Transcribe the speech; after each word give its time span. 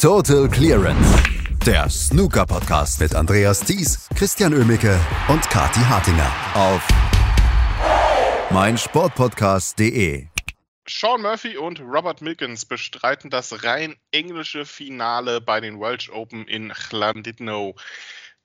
Total 0.00 0.48
Clearance. 0.48 1.22
Der 1.66 1.90
Snooker-Podcast 1.90 3.00
mit 3.00 3.14
Andreas 3.14 3.60
Thies, 3.60 4.08
Christian 4.16 4.54
Ömicke 4.54 4.98
und 5.28 5.42
Kati 5.50 5.80
Hartinger 5.80 6.32
auf 6.54 6.88
meinsportpodcast.de. 8.50 10.26
Sean 10.88 11.20
Murphy 11.20 11.58
und 11.58 11.80
Robert 11.80 12.22
Milkins 12.22 12.64
bestreiten 12.64 13.28
das 13.28 13.62
rein 13.62 13.94
englische 14.10 14.64
Finale 14.64 15.42
bei 15.42 15.60
den 15.60 15.78
Welsh 15.78 16.08
Open 16.08 16.48
in 16.48 16.72
Llandudno. 16.90 17.76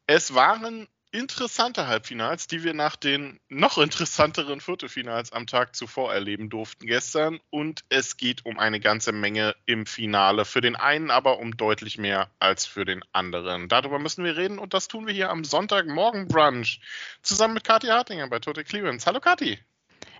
Es 0.08 0.36
waren 0.36 0.90
interessante 1.12 1.88
Halbfinals, 1.88 2.48
die 2.48 2.64
wir 2.64 2.74
nach 2.74 2.96
den 2.96 3.40
noch 3.50 3.78
interessanteren 3.78 4.62
Viertelfinals 4.62 5.32
am 5.32 5.48
Tag 5.48 5.76
zuvor 5.76 6.14
erleben 6.14 6.50
durften 6.50 6.88
gestern. 6.88 7.40
Und 7.50 7.82
es 7.90 8.18
geht 8.18 8.46
um 8.46 8.60
eine 8.60 8.80
ganze 8.80 9.12
Menge 9.12 9.56
im 9.66 9.86
Finale. 9.86 10.46
Für 10.46 10.62
den 10.62 10.76
einen 10.76 11.12
aber 11.12 11.40
um 11.40 11.58
deutlich 11.58 11.98
mehr 11.98 12.30
als 12.40 12.66
für 12.66 12.86
den 12.86 13.04
anderen. 13.14 13.70
Darüber 13.70 14.00
müssen 14.00 14.24
wir 14.24 14.38
reden 14.38 14.60
und 14.60 14.74
das 14.74 14.88
tun 14.88 15.08
wir 15.08 15.14
hier 15.14 15.30
am 15.30 15.44
Sonntagmorgen 15.44 16.28
Brunch 16.28 16.82
zusammen 17.22 17.56
mit 17.56 17.64
Kathi 17.64 17.88
Hartinger 17.88 18.30
bei 18.30 18.40
Total 18.40 18.64
Clearance. 18.64 19.06
Hallo 19.06 19.20
Kathi. 19.20 19.60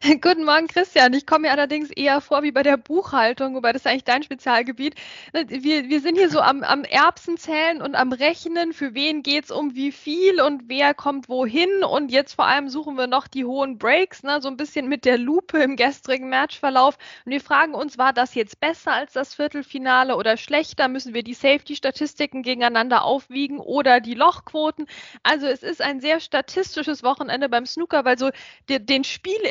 Guten 0.22 0.44
Morgen, 0.44 0.68
Christian. 0.68 1.14
Ich 1.14 1.26
komme 1.26 1.48
mir 1.48 1.52
allerdings 1.52 1.90
eher 1.90 2.22
vor 2.22 2.44
wie 2.44 2.52
bei 2.52 2.62
der 2.62 2.78
Buchhaltung, 2.78 3.56
wobei 3.56 3.72
das 3.72 3.82
ist 3.82 3.88
eigentlich 3.88 4.04
dein 4.04 4.22
Spezialgebiet. 4.22 4.94
Wir, 5.34 5.90
wir 5.90 6.00
sind 6.00 6.16
hier 6.16 6.30
so 6.30 6.42
am, 6.42 6.64
am 6.64 6.84
Erbsenzählen 6.84 7.82
und 7.82 7.96
am 7.96 8.12
Rechnen, 8.12 8.74
für 8.74 8.94
wen 8.94 9.24
geht 9.24 9.46
es 9.46 9.52
um 9.52 9.74
wie 9.74 9.92
viel 9.92 10.42
und 10.42 10.64
wer 10.68 10.94
kommt 10.94 11.28
wohin. 11.28 11.84
Und 11.84 12.12
jetzt 12.12 12.34
vor 12.34 12.46
allem 12.46 12.70
suchen 12.70 12.98
wir 12.98 13.08
noch 13.08 13.28
die 13.28 13.46
hohen 13.46 13.80
Breaks, 13.80 14.22
ne, 14.22 14.42
so 14.42 14.48
ein 14.48 14.58
bisschen 14.58 14.88
mit 14.88 15.06
der 15.06 15.18
Lupe 15.18 15.58
im 15.58 15.76
gestrigen 15.76 16.30
Matchverlauf. 16.30 16.98
Und 17.26 17.32
wir 17.32 17.42
fragen 17.42 17.74
uns, 17.74 17.98
war 17.98 18.14
das 18.14 18.36
jetzt 18.36 18.60
besser 18.60 18.94
als 18.94 19.14
das 19.14 19.34
Viertelfinale 19.34 20.18
oder 20.18 20.38
schlechter? 20.38 20.88
Müssen 20.88 21.16
wir 21.16 21.24
die 21.24 21.34
Safety-Statistiken 21.34 22.44
gegeneinander 22.44 23.06
aufwiegen 23.06 23.58
oder 23.58 24.02
die 24.02 24.14
Lochquoten? 24.14 24.86
Also 25.24 25.48
es 25.48 25.64
ist 25.64 25.82
ein 25.82 26.00
sehr 26.00 26.20
statistisches 26.20 27.02
Wochenende 27.02 27.50
beim 27.50 27.66
Snooker, 27.66 28.06
weil 28.06 28.20
so 28.20 28.30
den 28.70 29.04
Spiel 29.04 29.42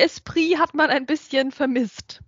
Esprit 0.45 0.59
hat 0.59 0.75
man 0.75 0.91
ein 0.91 1.06
bisschen 1.06 1.53
vermisst. 1.53 2.20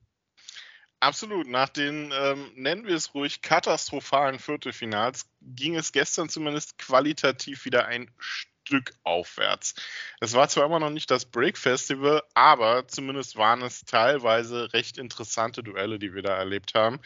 Absolut. 1.00 1.46
Nach 1.46 1.68
den, 1.68 2.10
ähm, 2.12 2.50
nennen 2.54 2.86
wir 2.86 2.94
es 2.94 3.14
ruhig, 3.14 3.42
katastrophalen 3.42 4.38
Viertelfinals 4.38 5.28
ging 5.42 5.76
es 5.76 5.92
gestern 5.92 6.28
zumindest 6.28 6.78
qualitativ 6.78 7.64
wieder 7.66 7.86
ein 7.86 8.10
Stück 8.18 8.94
aufwärts. 9.04 9.74
Es 10.20 10.32
war 10.32 10.48
zwar 10.48 10.64
immer 10.64 10.80
noch 10.80 10.90
nicht 10.90 11.10
das 11.10 11.26
Break 11.26 11.58
Festival, 11.58 12.22
aber 12.34 12.88
zumindest 12.88 13.36
waren 13.36 13.62
es 13.62 13.84
teilweise 13.84 14.72
recht 14.72 14.96
interessante 14.96 15.62
Duelle, 15.62 15.98
die 15.98 16.14
wir 16.14 16.22
da 16.22 16.36
erlebt 16.36 16.74
haben. 16.74 16.98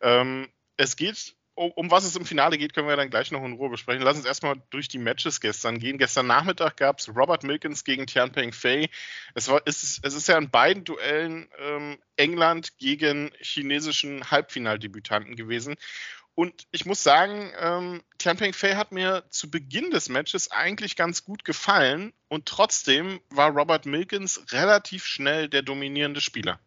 Ähm, 0.00 0.48
es 0.78 0.96
geht 0.96 1.36
um, 1.56 1.90
was 1.90 2.04
es 2.04 2.14
im 2.16 2.26
Finale 2.26 2.58
geht, 2.58 2.74
können 2.74 2.86
wir 2.86 2.96
dann 2.96 3.08
gleich 3.10 3.30
noch 3.30 3.42
in 3.42 3.54
Ruhe 3.54 3.70
besprechen. 3.70 4.02
Lass 4.02 4.16
uns 4.16 4.26
erstmal 4.26 4.60
durch 4.70 4.88
die 4.88 4.98
Matches 4.98 5.40
gestern 5.40 5.78
gehen. 5.78 5.96
Gestern 5.96 6.26
Nachmittag 6.26 6.76
gab 6.76 6.98
es 6.98 7.08
Robert 7.08 7.44
Milkins 7.44 7.82
gegen 7.82 8.06
Tianpeng 8.06 8.52
Fei. 8.52 8.90
Es, 9.34 9.48
war, 9.48 9.62
es, 9.64 9.82
ist, 9.82 10.04
es 10.04 10.14
ist 10.14 10.28
ja 10.28 10.36
in 10.36 10.50
beiden 10.50 10.84
Duellen 10.84 11.48
ähm, 11.58 11.98
England 12.16 12.76
gegen 12.78 13.32
chinesischen 13.40 14.30
Halbfinaldebütanten 14.30 15.34
gewesen. 15.34 15.76
Und 16.34 16.66
ich 16.70 16.84
muss 16.84 17.02
sagen, 17.02 17.50
ähm, 17.58 18.02
Tianpeng 18.18 18.52
Fei 18.52 18.74
hat 18.74 18.92
mir 18.92 19.24
zu 19.30 19.50
Beginn 19.50 19.90
des 19.90 20.10
Matches 20.10 20.50
eigentlich 20.50 20.94
ganz 20.94 21.24
gut 21.24 21.44
gefallen. 21.46 22.12
Und 22.28 22.44
trotzdem 22.44 23.20
war 23.30 23.48
Robert 23.50 23.86
Milkins 23.86 24.44
relativ 24.52 25.06
schnell 25.06 25.48
der 25.48 25.62
dominierende 25.62 26.20
Spieler. 26.20 26.60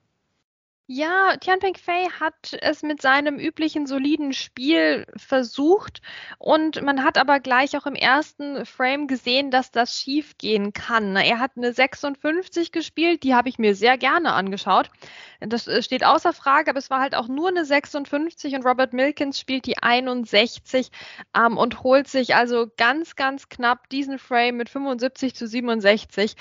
Ja, 0.92 1.38
Tianpeng 1.38 1.76
Fei 1.76 2.08
hat 2.20 2.58
es 2.62 2.82
mit 2.82 3.00
seinem 3.00 3.38
üblichen 3.38 3.86
soliden 3.86 4.34
Spiel 4.34 5.06
versucht 5.16 6.02
und 6.40 6.82
man 6.82 7.04
hat 7.04 7.20
aber 7.20 7.40
gleich 7.40 7.78
auch 7.78 7.86
im 7.86 7.94
ersten 7.94 8.66
Frame 8.66 9.06
gesehen, 9.06 9.52
dass 9.52 9.70
das 9.70 9.94
schief 10.00 10.40
gehen 10.40 10.74
kann. 10.74 11.16
Er 11.16 11.38
hat 11.38 11.52
eine 11.58 11.74
56 11.74 12.72
gespielt, 12.72 13.22
die 13.22 13.36
habe 13.36 13.50
ich 13.50 13.60
mir 13.60 13.76
sehr 13.76 14.00
gerne 14.00 14.34
angeschaut. 14.34 14.90
Das 15.42 15.68
äh, 15.68 15.84
steht 15.84 16.04
außer 16.04 16.34
Frage, 16.34 16.72
aber 16.72 16.80
es 16.80 16.90
war 16.90 17.02
halt 17.02 17.14
auch 17.14 17.28
nur 17.28 17.50
eine 17.50 17.66
56 17.66 18.56
und 18.56 18.66
Robert 18.66 18.92
Milkins 18.92 19.40
spielt 19.40 19.68
die 19.68 19.78
61 19.78 20.90
ähm, 21.38 21.56
und 21.56 21.84
holt 21.84 22.08
sich 22.08 22.34
also 22.34 22.66
ganz, 22.78 23.16
ganz 23.16 23.48
knapp 23.48 23.90
diesen 23.90 24.18
Frame 24.18 24.58
mit 24.58 24.70
75 24.70 25.36
zu 25.36 25.46
67. 25.46 26.36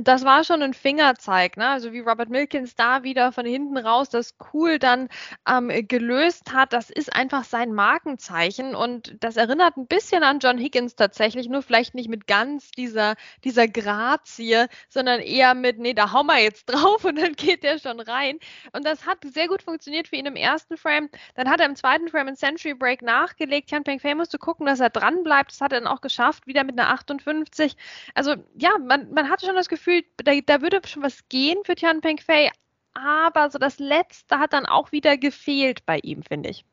Das 0.00 0.26
war 0.26 0.44
schon 0.44 0.60
ein 0.60 0.74
Fingerzeig, 0.74 1.56
ne? 1.56 1.68
also 1.68 1.94
wie 1.94 2.00
Robert 2.00 2.28
Milkins 2.28 2.74
da 2.74 3.02
wieder 3.02 3.32
von 3.32 3.46
hinten 3.46 3.78
raus 3.78 3.93
raus, 3.94 4.08
das 4.08 4.34
cool 4.52 4.78
dann 4.78 5.08
ähm, 5.48 5.70
gelöst 5.88 6.52
hat. 6.52 6.72
Das 6.72 6.90
ist 6.90 7.14
einfach 7.14 7.44
sein 7.44 7.72
Markenzeichen 7.72 8.74
und 8.74 9.16
das 9.20 9.36
erinnert 9.36 9.76
ein 9.76 9.86
bisschen 9.86 10.22
an 10.22 10.38
John 10.40 10.58
Higgins 10.58 10.96
tatsächlich, 10.96 11.48
nur 11.48 11.62
vielleicht 11.62 11.94
nicht 11.94 12.08
mit 12.08 12.26
ganz 12.26 12.70
dieser, 12.72 13.14
dieser 13.44 13.68
Grazie, 13.68 14.66
sondern 14.88 15.20
eher 15.20 15.54
mit, 15.54 15.78
nee, 15.78 15.94
da 15.94 16.12
hauen 16.12 16.26
wir 16.26 16.40
jetzt 16.40 16.66
drauf 16.70 17.04
und 17.04 17.16
dann 17.16 17.34
geht 17.34 17.62
der 17.62 17.78
schon 17.78 18.00
rein. 18.00 18.38
Und 18.72 18.84
das 18.84 19.06
hat 19.06 19.18
sehr 19.24 19.48
gut 19.48 19.62
funktioniert 19.62 20.08
für 20.08 20.16
ihn 20.16 20.26
im 20.26 20.36
ersten 20.36 20.76
Frame. 20.76 21.08
Dann 21.34 21.48
hat 21.48 21.60
er 21.60 21.66
im 21.66 21.76
zweiten 21.76 22.08
Frame 22.08 22.28
einen 22.28 22.36
Century 22.36 22.74
Break 22.74 23.02
nachgelegt. 23.02 23.68
Tian 23.68 23.84
Peng 23.84 24.00
Fei 24.00 24.14
musste 24.14 24.38
gucken, 24.38 24.66
dass 24.66 24.80
er 24.80 24.90
dran 24.90 25.22
bleibt. 25.22 25.52
Das 25.52 25.60
hat 25.60 25.72
er 25.72 25.80
dann 25.80 25.88
auch 25.88 26.00
geschafft, 26.00 26.46
wieder 26.46 26.64
mit 26.64 26.78
einer 26.78 26.90
58. 26.90 27.76
Also 28.14 28.34
ja, 28.56 28.76
man, 28.78 29.10
man 29.12 29.30
hatte 29.30 29.46
schon 29.46 29.54
das 29.54 29.68
Gefühl, 29.68 30.02
da, 30.16 30.32
da 30.44 30.62
würde 30.62 30.80
schon 30.86 31.02
was 31.02 31.28
gehen 31.28 31.58
für 31.64 31.74
Tian 31.74 32.00
Peng 32.00 32.18
Fei, 32.18 32.50
aber 32.94 33.50
so 33.50 33.58
das 33.58 33.78
Letzte 33.78 34.38
hat 34.38 34.52
dann 34.52 34.66
auch 34.66 34.92
wieder 34.92 35.18
gefehlt 35.18 35.84
bei 35.84 35.98
ihm, 35.98 36.22
finde 36.22 36.50
ich. 36.50 36.64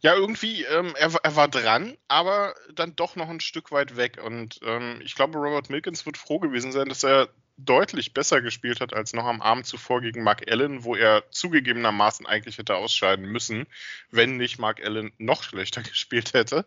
Ja, 0.00 0.14
irgendwie, 0.14 0.64
ähm, 0.64 0.94
er, 0.98 1.14
er, 1.22 1.36
war 1.36 1.48
dran, 1.48 1.96
aber 2.08 2.54
dann 2.74 2.94
doch 2.94 3.16
noch 3.16 3.30
ein 3.30 3.40
Stück 3.40 3.72
weit 3.72 3.96
weg. 3.96 4.20
Und 4.22 4.60
ähm, 4.62 5.00
ich 5.02 5.14
glaube, 5.14 5.38
Robert 5.38 5.70
Milkins 5.70 6.04
wird 6.04 6.18
froh 6.18 6.38
gewesen 6.38 6.72
sein, 6.72 6.90
dass 6.90 7.04
er 7.04 7.30
deutlich 7.56 8.12
besser 8.12 8.42
gespielt 8.42 8.80
hat 8.80 8.94
als 8.94 9.12
noch 9.12 9.24
am 9.24 9.40
Abend 9.40 9.66
zuvor 9.66 10.00
gegen 10.00 10.24
Mark 10.24 10.50
Allen, 10.50 10.84
wo 10.84 10.96
er 10.96 11.30
zugegebenermaßen 11.30 12.26
eigentlich 12.26 12.58
hätte 12.58 12.76
ausscheiden 12.76 13.26
müssen, 13.26 13.66
wenn 14.10 14.36
nicht 14.36 14.58
Mark 14.58 14.84
Allen 14.84 15.12
noch 15.18 15.42
schlechter 15.42 15.82
gespielt 15.82 16.32
hätte. 16.34 16.64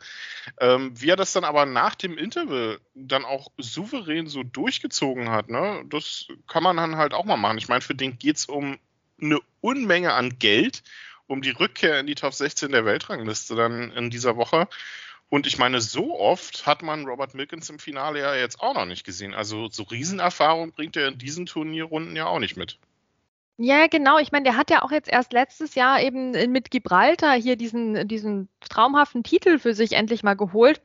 Ähm, 0.59 0.91
wie 0.95 1.09
er 1.09 1.15
das 1.15 1.33
dann 1.33 1.43
aber 1.43 1.65
nach 1.65 1.95
dem 1.95 2.17
Interval 2.17 2.79
dann 2.95 3.25
auch 3.25 3.51
souverän 3.57 4.27
so 4.27 4.43
durchgezogen 4.43 5.29
hat, 5.29 5.49
ne, 5.49 5.83
das 5.89 6.27
kann 6.47 6.63
man 6.63 6.77
dann 6.77 6.95
halt 6.95 7.13
auch 7.13 7.25
mal 7.25 7.37
machen. 7.37 7.57
Ich 7.57 7.67
meine, 7.67 7.81
für 7.81 7.95
den 7.95 8.17
geht 8.17 8.37
es 8.37 8.45
um 8.45 8.77
eine 9.21 9.39
Unmenge 9.61 10.13
an 10.13 10.39
Geld, 10.39 10.83
um 11.27 11.41
die 11.41 11.49
Rückkehr 11.49 11.99
in 11.99 12.07
die 12.07 12.15
Top 12.15 12.33
16 12.33 12.71
der 12.71 12.85
Weltrangliste 12.85 13.55
dann 13.55 13.91
in 13.91 14.09
dieser 14.09 14.37
Woche. 14.37 14.67
Und 15.29 15.45
ich 15.45 15.57
meine, 15.57 15.81
so 15.81 16.17
oft 16.17 16.65
hat 16.65 16.83
man 16.83 17.05
Robert 17.05 17.33
Milkins 17.33 17.69
im 17.69 17.79
Finale 17.79 18.19
ja 18.19 18.35
jetzt 18.35 18.61
auch 18.61 18.73
noch 18.73 18.85
nicht 18.85 19.05
gesehen. 19.05 19.33
Also 19.33 19.67
so 19.69 19.83
Riesenerfahrung 19.83 20.71
bringt 20.71 20.95
er 20.95 21.09
in 21.09 21.17
diesen 21.17 21.45
Turnierrunden 21.45 22.15
ja 22.15 22.27
auch 22.27 22.39
nicht 22.39 22.55
mit. 22.55 22.79
Ja, 23.59 23.87
genau. 23.87 24.19
Ich 24.19 24.31
meine, 24.31 24.43
der 24.43 24.55
hat 24.55 24.69
ja 24.69 24.83
auch 24.83 24.91
jetzt 24.91 25.09
erst 25.09 25.33
letztes 25.33 25.73
Jahr 25.73 25.99
eben 26.01 26.31
mit 26.51 26.69
Gibraltar 26.69 27.33
hier 27.33 27.55
diesen, 27.55 28.07
diesen 28.07 28.49
traumhaften 28.61 29.23
Titel 29.23 29.57
für 29.57 29.73
sich 29.73 29.93
endlich 29.93 30.21
mal 30.21 30.35
geholt 30.35 30.79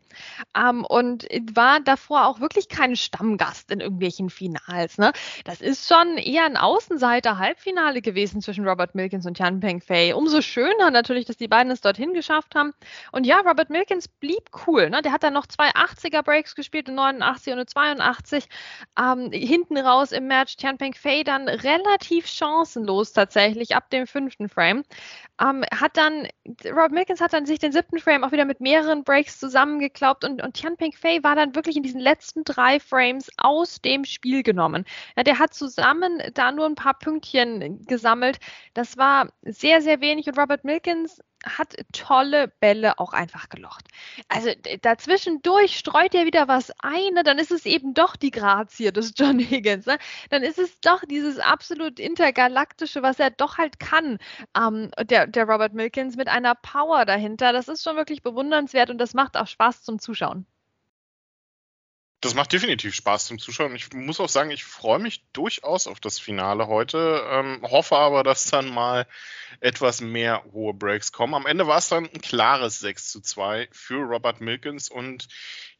ähm, 0.57 0.85
und 0.85 1.27
war 1.55 1.81
davor 1.81 2.27
auch 2.27 2.41
wirklich 2.41 2.69
kein 2.69 2.97
Stammgast 2.97 3.71
in 3.71 3.81
irgendwelchen 3.81 4.31
Finals. 4.31 4.99
Ne? 4.99 5.13
Das 5.45 5.61
ist 5.61 5.89
schon 5.89 6.19
eher 6.19 6.45
ein 6.45 6.57
Außenseiter-Halbfinale 6.57 8.03
gewesen 8.03 8.41
zwischen 8.41 8.67
Robert 8.67 8.95
Milkins 8.95 9.27
und 9.27 9.39
Jan 9.39 9.61
Peng 9.61 9.81
Fei. 9.81 10.15
Umso 10.15 10.41
schöner 10.43 10.91
natürlich, 10.91 11.27
dass 11.27 11.37
die 11.37 11.49
beiden 11.49 11.71
es 11.73 11.81
dorthin 11.81 12.15
geschafft 12.15 12.55
haben. 12.55 12.73
Und 13.13 13.25
ja, 13.25 13.39
Robert 13.41 13.71
Milkins 13.71 14.09
blieb 14.09 14.51
cool. 14.67 14.91
Ne? 14.91 15.03
Der 15.03 15.13
hat 15.13 15.23
dann 15.23 15.35
noch 15.35 15.47
zwei 15.47 15.71
80er 15.71 16.23
Breaks 16.23 16.55
gespielt, 16.55 16.89
eine 16.89 16.97
89 16.97 17.53
und 17.53 17.59
eine 17.59 17.67
82. 17.67 18.49
Ähm, 18.99 19.31
hinten 19.33 19.79
raus 19.79 20.13
im 20.13 20.27
Match 20.27 20.57
Tian 20.57 20.79
Peng 20.79 20.95
Fei 20.95 21.23
dann 21.25 21.49
relativ 21.49 22.27
chancenlos 22.27 23.13
tatsächlich 23.13 23.75
ab 23.75 23.91
dem 23.91 24.07
fünften 24.07 24.49
Frame. 24.49 24.85
Ähm, 25.41 25.65
hat 25.75 25.97
dann, 25.97 26.29
Robert 26.67 26.93
Milkins 26.93 27.21
hat 27.21 27.33
dann 27.33 27.47
sich 27.47 27.59
den 27.59 27.73
siebten 27.73 27.99
Frame 27.99 28.25
auch 28.25 28.33
wieder 28.33 28.45
mit 28.45 28.61
mehreren 28.61 29.05
Breaks 29.05 29.41
zusammengeklaubt 30.03 30.25
und, 30.25 30.43
und 30.43 30.55
Tian 30.55 30.77
Peng 30.77 30.93
Fei 30.93 31.23
war 31.23 31.37
dann 31.37 31.55
wirklich 31.55 31.77
in 31.77 31.83
diesen 31.83 32.01
letzten 32.01 32.45
drei 32.45 32.81
Frames 32.81 33.31
aus 33.37 33.81
dem 33.81 34.05
Spiel 34.05 34.43
genommen. 34.43 34.85
Ja, 35.17 35.23
der 35.23 35.39
hat 35.39 35.55
zusammen 35.55 36.21
da 36.35 36.53
nur 36.53 36.67
ein 36.67 36.75
paar 36.75 36.99
Pünktchen 36.99 37.85
gesammelt. 37.87 38.39
Das 38.75 38.97
war 38.97 39.33
sehr, 39.43 39.81
sehr 39.81 40.01
wenig 40.01 40.27
und 40.27 40.39
Robert 40.39 40.65
Milkins 40.65 41.21
hat 41.45 41.75
tolle 41.93 42.49
Bälle 42.61 42.99
auch 42.99 43.13
einfach 43.13 43.49
gelocht. 43.49 43.89
Also 44.29 44.51
dazwischendurch 44.83 45.79
streut 45.79 46.15
er 46.15 46.25
wieder 46.25 46.49
was 46.49 46.73
ein, 46.81 47.15
ne? 47.15 47.23
dann 47.23 47.39
ist 47.39 47.51
es 47.51 47.67
eben 47.67 47.95
doch 47.95 48.17
die 48.17 48.31
Grazie 48.31 48.93
des 48.93 49.13
John 49.17 49.39
Higgins. 49.39 49.87
Ne? 49.87 49.99
Dann 50.31 50.43
ist 50.43 50.59
es 50.59 50.81
doch 50.81 51.03
dieses 51.05 51.39
absolut 51.39 51.99
intergalaktische, 51.99 53.03
was 53.03 53.19
er 53.19 53.31
doch 53.31 53.59
halt 53.59 53.81
kann, 53.81 54.19
ähm, 54.57 54.91
der, 55.05 55.27
der 55.27 55.45
Robert 55.45 55.75
Milkins 55.75 56.17
mit 56.17 56.29
einer 56.29 56.55
Power 56.55 57.05
dahinter. 57.05 57.53
Das 57.53 57.69
ist 57.69 57.83
schon 57.83 57.97
wirklich 57.97 58.23
bewundernswert 58.23 58.91
und 58.91 58.99
das 58.99 59.15
macht 59.15 59.37
auch 59.37 59.47
Spaß 59.47 59.83
zum 59.83 59.99
Zuschauen. 59.99 60.47
Das 62.23 62.35
macht 62.35 62.53
definitiv 62.53 62.95
Spaß 62.95 63.27
zum 63.27 63.41
Zuschauen. 63.41 63.75
Ich 63.75 63.93
muss 63.93 64.21
auch 64.21 64.29
sagen, 64.29 64.53
ich 64.53 64.65
freue 64.65 65.01
mich 65.01 65.25
durchaus 65.33 65.89
auf 65.89 65.99
das 65.99 66.21
Finale 66.21 66.69
heute. 66.69 67.21
Ähm, 67.29 67.61
hoffe 67.63 67.97
aber, 67.97 68.23
dass 68.23 68.45
dann 68.45 68.69
mal 68.69 69.09
etwas 69.59 70.01
mehr 70.01 70.45
hohe 70.53 70.73
Breaks 70.73 71.11
kommen. 71.11 71.35
Am 71.35 71.47
Ende 71.47 71.67
war 71.67 71.79
es 71.79 71.89
dann 71.89 72.09
ein 72.09 72.21
klares 72.21 72.79
6 72.79 73.11
zu 73.11 73.21
2 73.23 73.69
für 73.73 74.05
Robert 74.05 74.41
Milkins. 74.41 74.89
Und 74.89 75.27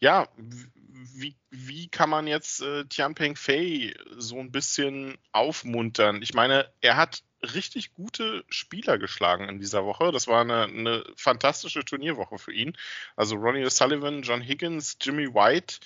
ja, 0.01 0.27
wie, 0.37 1.37
wie 1.51 1.87
kann 1.89 2.11
man 2.11 2.27
jetzt 2.27 2.61
äh, 2.61 2.87
Tianpeng 2.87 3.37
Fei 3.37 3.95
so 4.17 4.41
ein 4.41 4.51
bisschen 4.51 5.19
aufmuntern? 5.31 6.23
Ich 6.23 6.35
meine, 6.35 6.69
er 6.81 6.97
hat 6.97 7.23
richtig 7.55 7.95
gute 7.95 8.45
Spieler 8.49 8.99
geschlagen 8.99 9.49
in 9.49 9.61
dieser 9.61 9.85
Woche. 9.85 10.11
Das 10.11 10.27
war 10.27 10.41
eine, 10.41 10.65
eine 10.65 11.05
fantastische 11.15 11.85
Turnierwoche 11.85 12.39
für 12.39 12.53
ihn. 12.53 12.77
Also 13.15 13.37
Ronnie 13.37 13.65
O'Sullivan, 13.65 14.23
John 14.23 14.43
Higgins, 14.43 14.99
Jimmy 15.01 15.33
White 15.33 15.79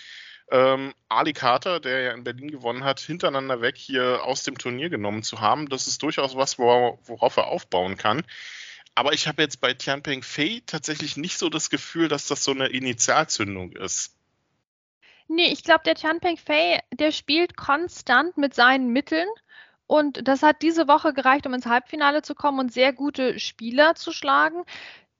ähm, 0.50 0.94
Ali 1.08 1.32
Carter, 1.32 1.81
der 1.81 2.00
ja 2.00 2.12
in 2.12 2.25
Berlin 2.25 2.50
gewonnen 2.50 2.84
hat, 2.84 3.00
hintereinander 3.00 3.60
weg 3.60 3.76
hier 3.76 4.25
aus 4.25 4.44
dem 4.44 4.58
Turnier 4.58 4.88
genommen 4.88 5.22
zu 5.22 5.40
haben. 5.40 5.69
Das 5.69 5.87
ist 5.87 6.02
durchaus 6.02 6.37
was, 6.37 6.58
worauf 6.58 7.37
er 7.37 7.48
aufbauen 7.48 7.96
kann. 7.96 8.25
Aber 8.94 9.12
ich 9.12 9.28
habe 9.28 9.43
jetzt 9.43 9.60
bei 9.60 9.75
Tianpeng 9.75 10.22
Fei 10.22 10.62
tatsächlich 10.66 11.16
nicht 11.16 11.38
so 11.38 11.50
das 11.50 11.69
Gefühl, 11.69 12.08
dass 12.08 12.28
das 12.28 12.43
so 12.43 12.52
eine 12.52 12.69
Initialzündung 12.69 13.72
ist. 13.72 14.16
Nee, 15.28 15.48
ich 15.52 15.64
glaube, 15.64 15.82
der 15.84 15.96
Tianpeng 15.96 16.37
Fei, 16.37 16.81
der 16.92 17.12
spielt 17.12 17.56
konstant 17.56 18.37
mit 18.38 18.54
seinen 18.54 18.92
Mitteln. 18.92 19.28
Und 19.88 20.26
das 20.26 20.42
hat 20.42 20.62
diese 20.62 20.88
Woche 20.88 21.12
gereicht, 21.12 21.46
um 21.46 21.54
ins 21.54 21.66
Halbfinale 21.66 22.22
zu 22.22 22.34
kommen 22.34 22.58
und 22.58 22.72
sehr 22.72 22.92
gute 22.92 23.38
Spieler 23.38 23.94
zu 23.94 24.12
schlagen. 24.12 24.64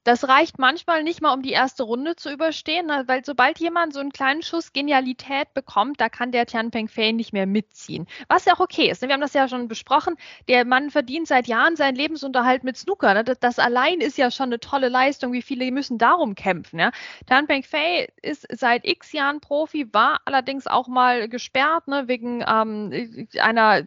Das 0.07 0.29
reicht 0.29 0.61
manchmal 0.61 1.03
nicht 1.03 1.21
mal, 1.21 1.35
um 1.35 1.43
die 1.43 1.51
erste 1.51 1.83
Runde 1.83 2.15
zu 2.15 2.31
überstehen, 2.31 2.87
ne, 2.87 3.03
weil 3.09 3.25
sobald 3.25 3.59
jemand 3.59 3.93
so 3.93 3.99
einen 3.99 4.13
kleinen 4.13 4.41
Schuss 4.41 4.73
Genialität 4.73 5.53
bekommt, 5.53 6.01
da 6.01 6.09
kann 6.09 6.31
der 6.31 6.47
Tianpeng 6.47 6.87
Fei 6.87 7.11
nicht 7.11 7.33
mehr 7.33 7.47
mitziehen. 7.47 8.07
Was 8.29 8.45
ja 8.45 8.55
auch 8.55 8.61
okay 8.61 8.89
ist. 8.89 9.03
Ne? 9.03 9.09
Wir 9.09 9.15
haben 9.15 9.21
das 9.21 9.35
ja 9.35 9.49
schon 9.49 9.67
besprochen. 9.67 10.15
Der 10.47 10.65
Mann 10.65 10.91
verdient 10.91 11.27
seit 11.27 11.49
Jahren 11.49 11.75
seinen 11.75 11.97
Lebensunterhalt 11.97 12.63
mit 12.63 12.77
Snooker. 12.77 13.15
Ne? 13.15 13.25
Das 13.25 13.59
allein 13.59 14.01
ist 14.01 14.17
ja 14.17 14.31
schon 14.31 14.45
eine 14.45 14.61
tolle 14.61 14.89
Leistung. 14.89 15.33
Wie 15.33 15.43
viele 15.43 15.69
müssen 15.73 15.99
darum 15.99 16.37
kämpfen? 16.37 16.79
Ja? 16.79 16.93
Tianpeng 17.27 17.65
Fei 17.65 18.09
ist 18.23 18.47
seit 18.53 18.87
x 18.87 19.11
Jahren 19.11 19.41
Profi, 19.41 19.93
war 19.93 20.21
allerdings 20.25 20.69
auch 20.69 20.87
mal 20.87 21.29
gesperrt 21.29 21.85
wegen 21.89 22.45
ähm, 22.47 23.27
einer 23.41 23.83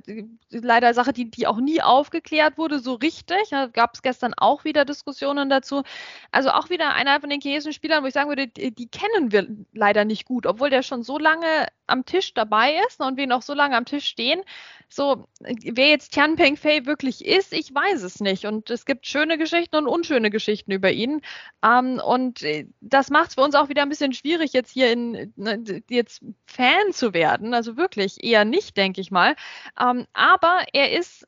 leider 0.52 0.94
Sache, 0.94 1.14
die, 1.14 1.30
die 1.32 1.48
auch 1.48 1.60
nie 1.60 1.82
aufgeklärt 1.82 2.58
wurde, 2.58 2.80
so 2.80 2.96
richtig. 2.96 3.50
Da 3.52 3.68
gab 3.68 3.94
es 3.94 4.02
gestern 4.02 4.34
auch 4.36 4.66
wieder 4.66 4.84
Diskussionen 4.84 5.50
dazu. 5.50 5.84
Also 6.32 6.50
auch 6.52 6.70
wieder 6.70 6.94
einer 6.94 7.20
von 7.20 7.30
den 7.30 7.42
chinesischen 7.42 7.74
Spielern, 7.74 8.04
wo 8.04 8.08
ich 8.08 8.14
sagen 8.14 8.30
würde, 8.30 8.48
die, 8.48 8.74
die, 8.74 8.88
kennen 8.88 9.32
wir 9.32 9.48
leider 9.74 10.06
nicht 10.06 10.26
gut, 10.26 10.46
obwohl 10.46 10.70
der 10.70 10.84
schon 10.84 11.04
so 11.04 11.18
lange 11.18 11.68
am 11.88 12.06
Tisch 12.06 12.34
dabei 12.34 12.78
ist 12.88 13.00
und 13.02 13.18
wir 13.18 13.28
noch 13.28 13.42
so 13.42 13.54
lange 13.54 13.76
am 13.76 13.86
Tisch 13.86 14.06
stehen. 14.06 14.42
So, 14.90 15.28
wer 15.40 15.90
jetzt 15.90 16.14
Tian 16.14 16.36
Peng 16.36 16.58
Fei 16.58 16.86
wirklich 16.86 17.26
ist, 17.26 17.54
ich 17.54 17.74
weiß 17.74 18.04
es 18.04 18.20
nicht. 18.20 18.46
Und 18.46 18.70
es 18.70 18.86
gibt 18.86 19.06
schöne 19.08 19.38
Geschichten 19.38 19.76
und 19.76 19.88
unschöne 19.88 20.30
Geschichten 20.30 20.72
über 20.72 20.92
ihn. 20.92 21.22
Ähm, 21.64 22.02
und 22.04 22.44
äh, 22.44 22.68
das 22.82 23.10
macht 23.10 23.30
es 23.30 23.36
für 23.36 23.42
uns 23.42 23.56
auch 23.56 23.70
wieder 23.70 23.84
ein 23.84 23.90
bisschen 23.90 24.14
schwierig, 24.14 24.54
jetzt 24.54 24.72
hier 24.72 24.92
in 24.92 25.34
ne, 25.36 25.84
jetzt 25.90 26.24
Fan 26.46 26.92
zu 26.92 27.14
werden. 27.14 27.54
Also 27.54 27.78
wirklich 27.78 28.24
eher 28.24 28.46
nicht, 28.46 28.78
denke 28.78 29.02
ich 29.02 29.12
mal. 29.12 29.36
Ähm, 29.80 30.06
aber 30.14 30.64
er 30.74 30.92
ist 30.92 31.28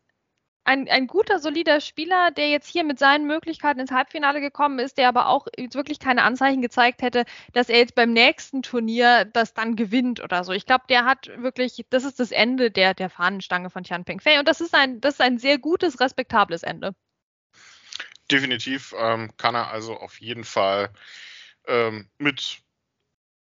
ein, 0.63 0.87
ein 0.87 1.07
guter, 1.07 1.39
solider 1.39 1.81
Spieler, 1.81 2.31
der 2.31 2.49
jetzt 2.49 2.67
hier 2.67 2.83
mit 2.83 2.99
seinen 2.99 3.25
Möglichkeiten 3.25 3.79
ins 3.79 3.91
Halbfinale 3.91 4.41
gekommen 4.41 4.79
ist, 4.79 4.97
der 4.97 5.07
aber 5.07 5.27
auch 5.27 5.47
wirklich 5.57 5.99
keine 5.99 6.23
Anzeichen 6.23 6.61
gezeigt 6.61 7.01
hätte, 7.01 7.25
dass 7.53 7.69
er 7.69 7.79
jetzt 7.79 7.95
beim 7.95 8.13
nächsten 8.13 8.61
Turnier 8.61 9.25
das 9.25 9.53
dann 9.53 9.75
gewinnt 9.75 10.21
oder 10.21 10.43
so. 10.43 10.51
Ich 10.51 10.65
glaube, 10.65 10.83
der 10.89 11.05
hat 11.05 11.27
wirklich, 11.37 11.85
das 11.89 12.03
ist 12.03 12.19
das 12.19 12.31
Ende 12.31 12.69
der, 12.69 12.93
der 12.93 13.09
Fahnenstange 13.09 13.69
von 13.69 13.83
Tian 13.83 14.05
Pengfei 14.05 14.39
und 14.39 14.47
das 14.47 14.61
ist 14.61 14.75
ein, 14.75 15.01
das 15.01 15.15
ist 15.15 15.21
ein 15.21 15.39
sehr 15.39 15.57
gutes, 15.57 15.99
respektables 15.99 16.63
Ende. 16.63 16.93
Definitiv 18.29 18.93
ähm, 18.97 19.31
kann 19.37 19.55
er 19.55 19.71
also 19.71 19.97
auf 19.97 20.21
jeden 20.21 20.43
Fall 20.43 20.91
ähm, 21.67 22.09
mit 22.17 22.61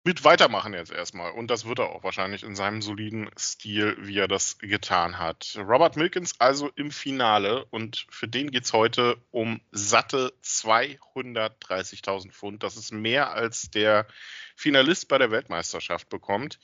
mit 0.03 0.23
weitermachen 0.25 0.73
jetzt 0.73 0.91
erstmal. 0.91 1.31
Und 1.31 1.47
das 1.49 1.65
wird 1.65 1.79
er 1.79 1.89
auch 1.89 2.03
wahrscheinlich 2.03 2.43
in 2.43 2.55
seinem 2.55 2.81
soliden 2.81 3.29
Stil, 3.37 3.95
wie 3.99 4.17
er 4.17 4.27
das 4.27 4.57
getan 4.57 5.17
hat. 5.17 5.57
Robert 5.57 5.95
Milkins 5.95 6.39
also 6.39 6.69
im 6.75 6.91
Finale 6.91 7.65
und 7.65 8.05
für 8.09 8.27
den 8.27 8.51
geht 8.51 8.65
es 8.65 8.73
heute 8.73 9.17
um 9.31 9.61
satte 9.71 10.33
230.000 10.43 12.31
Pfund. 12.31 12.63
Das 12.63 12.75
ist 12.75 12.91
mehr 12.91 13.31
als 13.31 13.71
der 13.71 14.07
Finalist 14.55 15.07
bei 15.07 15.17
der 15.17 15.31
Weltmeisterschaft 15.31 16.09
bekommt. 16.09 16.59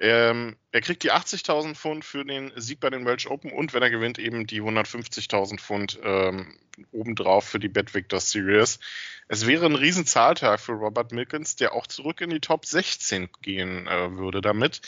Ähm, 0.00 0.56
er 0.70 0.80
kriegt 0.80 1.02
die 1.02 1.12
80.000 1.12 1.74
Pfund 1.74 2.04
für 2.04 2.24
den 2.24 2.52
Sieg 2.54 2.78
bei 2.78 2.90
den 2.90 3.04
Welsh 3.04 3.26
Open 3.26 3.52
und 3.52 3.74
wenn 3.74 3.82
er 3.82 3.90
gewinnt, 3.90 4.18
eben 4.18 4.46
die 4.46 4.62
150.000 4.62 5.58
Pfund 5.58 5.98
ähm, 6.04 6.56
obendrauf 6.92 7.44
für 7.44 7.58
die 7.58 7.68
Bet 7.68 7.94
Victors 7.94 8.30
Series. 8.30 8.78
Es 9.26 9.46
wäre 9.46 9.66
ein 9.66 9.74
Riesenzahltag 9.74 10.60
für 10.60 10.72
Robert 10.72 11.10
Milkins, 11.10 11.56
der 11.56 11.72
auch 11.72 11.86
zurück 11.86 12.20
in 12.20 12.30
die 12.30 12.40
Top 12.40 12.64
16 12.64 13.28
gehen 13.42 13.88
äh, 13.88 14.16
würde 14.16 14.40
damit. 14.40 14.80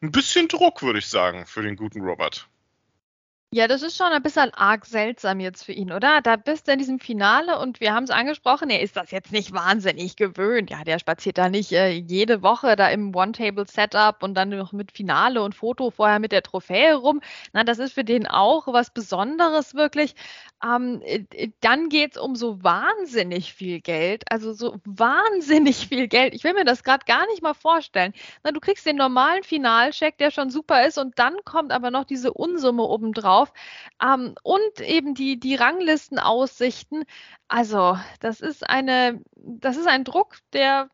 Ein 0.00 0.12
bisschen 0.12 0.48
Druck, 0.48 0.82
würde 0.82 1.00
ich 1.00 1.08
sagen, 1.08 1.44
für 1.44 1.62
den 1.62 1.76
guten 1.76 2.00
Robert. 2.00 2.48
Ja, 3.58 3.66
das 3.66 3.82
ist 3.82 3.96
schon 3.96 4.12
ein 4.12 4.22
bisschen 4.22 4.54
arg 4.54 4.86
seltsam 4.86 5.40
jetzt 5.40 5.64
für 5.64 5.72
ihn, 5.72 5.90
oder? 5.90 6.20
Da 6.22 6.36
bist 6.36 6.68
du 6.68 6.72
in 6.72 6.78
diesem 6.78 7.00
Finale 7.00 7.58
und 7.58 7.80
wir 7.80 7.92
haben 7.92 8.04
es 8.04 8.10
angesprochen, 8.10 8.70
er 8.70 8.80
ist 8.82 8.96
das 8.96 9.10
jetzt 9.10 9.32
nicht 9.32 9.52
wahnsinnig 9.52 10.14
gewöhnt. 10.14 10.70
Ja, 10.70 10.84
der 10.84 11.00
spaziert 11.00 11.38
da 11.38 11.48
nicht 11.48 11.72
äh, 11.72 11.88
jede 11.90 12.44
Woche 12.44 12.76
da 12.76 12.88
im 12.88 13.12
One-Table-Setup 13.12 14.22
und 14.22 14.34
dann 14.34 14.50
noch 14.50 14.72
mit 14.72 14.92
Finale 14.92 15.42
und 15.42 15.56
Foto 15.56 15.90
vorher 15.90 16.20
mit 16.20 16.30
der 16.30 16.44
Trophäe 16.44 16.94
rum. 16.94 17.20
Na, 17.52 17.64
das 17.64 17.80
ist 17.80 17.94
für 17.94 18.04
den 18.04 18.28
auch 18.28 18.68
was 18.68 18.90
Besonderes 18.90 19.74
wirklich. 19.74 20.14
Ähm, 20.64 21.02
äh, 21.04 21.50
dann 21.60 21.88
geht 21.88 22.12
es 22.12 22.16
um 22.16 22.36
so 22.36 22.62
wahnsinnig 22.62 23.54
viel 23.54 23.80
Geld, 23.80 24.24
also 24.30 24.52
so 24.52 24.76
wahnsinnig 24.84 25.88
viel 25.88 26.08
Geld. 26.08 26.34
Ich 26.34 26.44
will 26.44 26.54
mir 26.54 26.64
das 26.64 26.84
gerade 26.84 27.04
gar 27.06 27.26
nicht 27.26 27.42
mal 27.42 27.54
vorstellen. 27.54 28.12
Na, 28.44 28.52
du 28.52 28.60
kriegst 28.60 28.86
den 28.86 28.96
normalen 28.96 29.42
Finalcheck, 29.42 30.16
der 30.18 30.30
schon 30.30 30.50
super 30.50 30.86
ist, 30.86 30.98
und 30.98 31.18
dann 31.18 31.36
kommt 31.44 31.72
aber 31.72 31.90
noch 31.90 32.04
diese 32.04 32.32
Unsumme 32.32 32.82
obendrauf. 32.84 33.47
Ähm, 34.02 34.34
und 34.42 34.80
eben 34.80 35.14
die, 35.14 35.38
die 35.38 35.54
Ranglistenaussichten. 35.56 37.04
Also, 37.48 37.98
das 38.20 38.40
ist 38.40 38.68
eine, 38.68 39.20
das 39.36 39.76
ist 39.76 39.86
ein 39.86 40.04
Druck, 40.04 40.36
der 40.52 40.90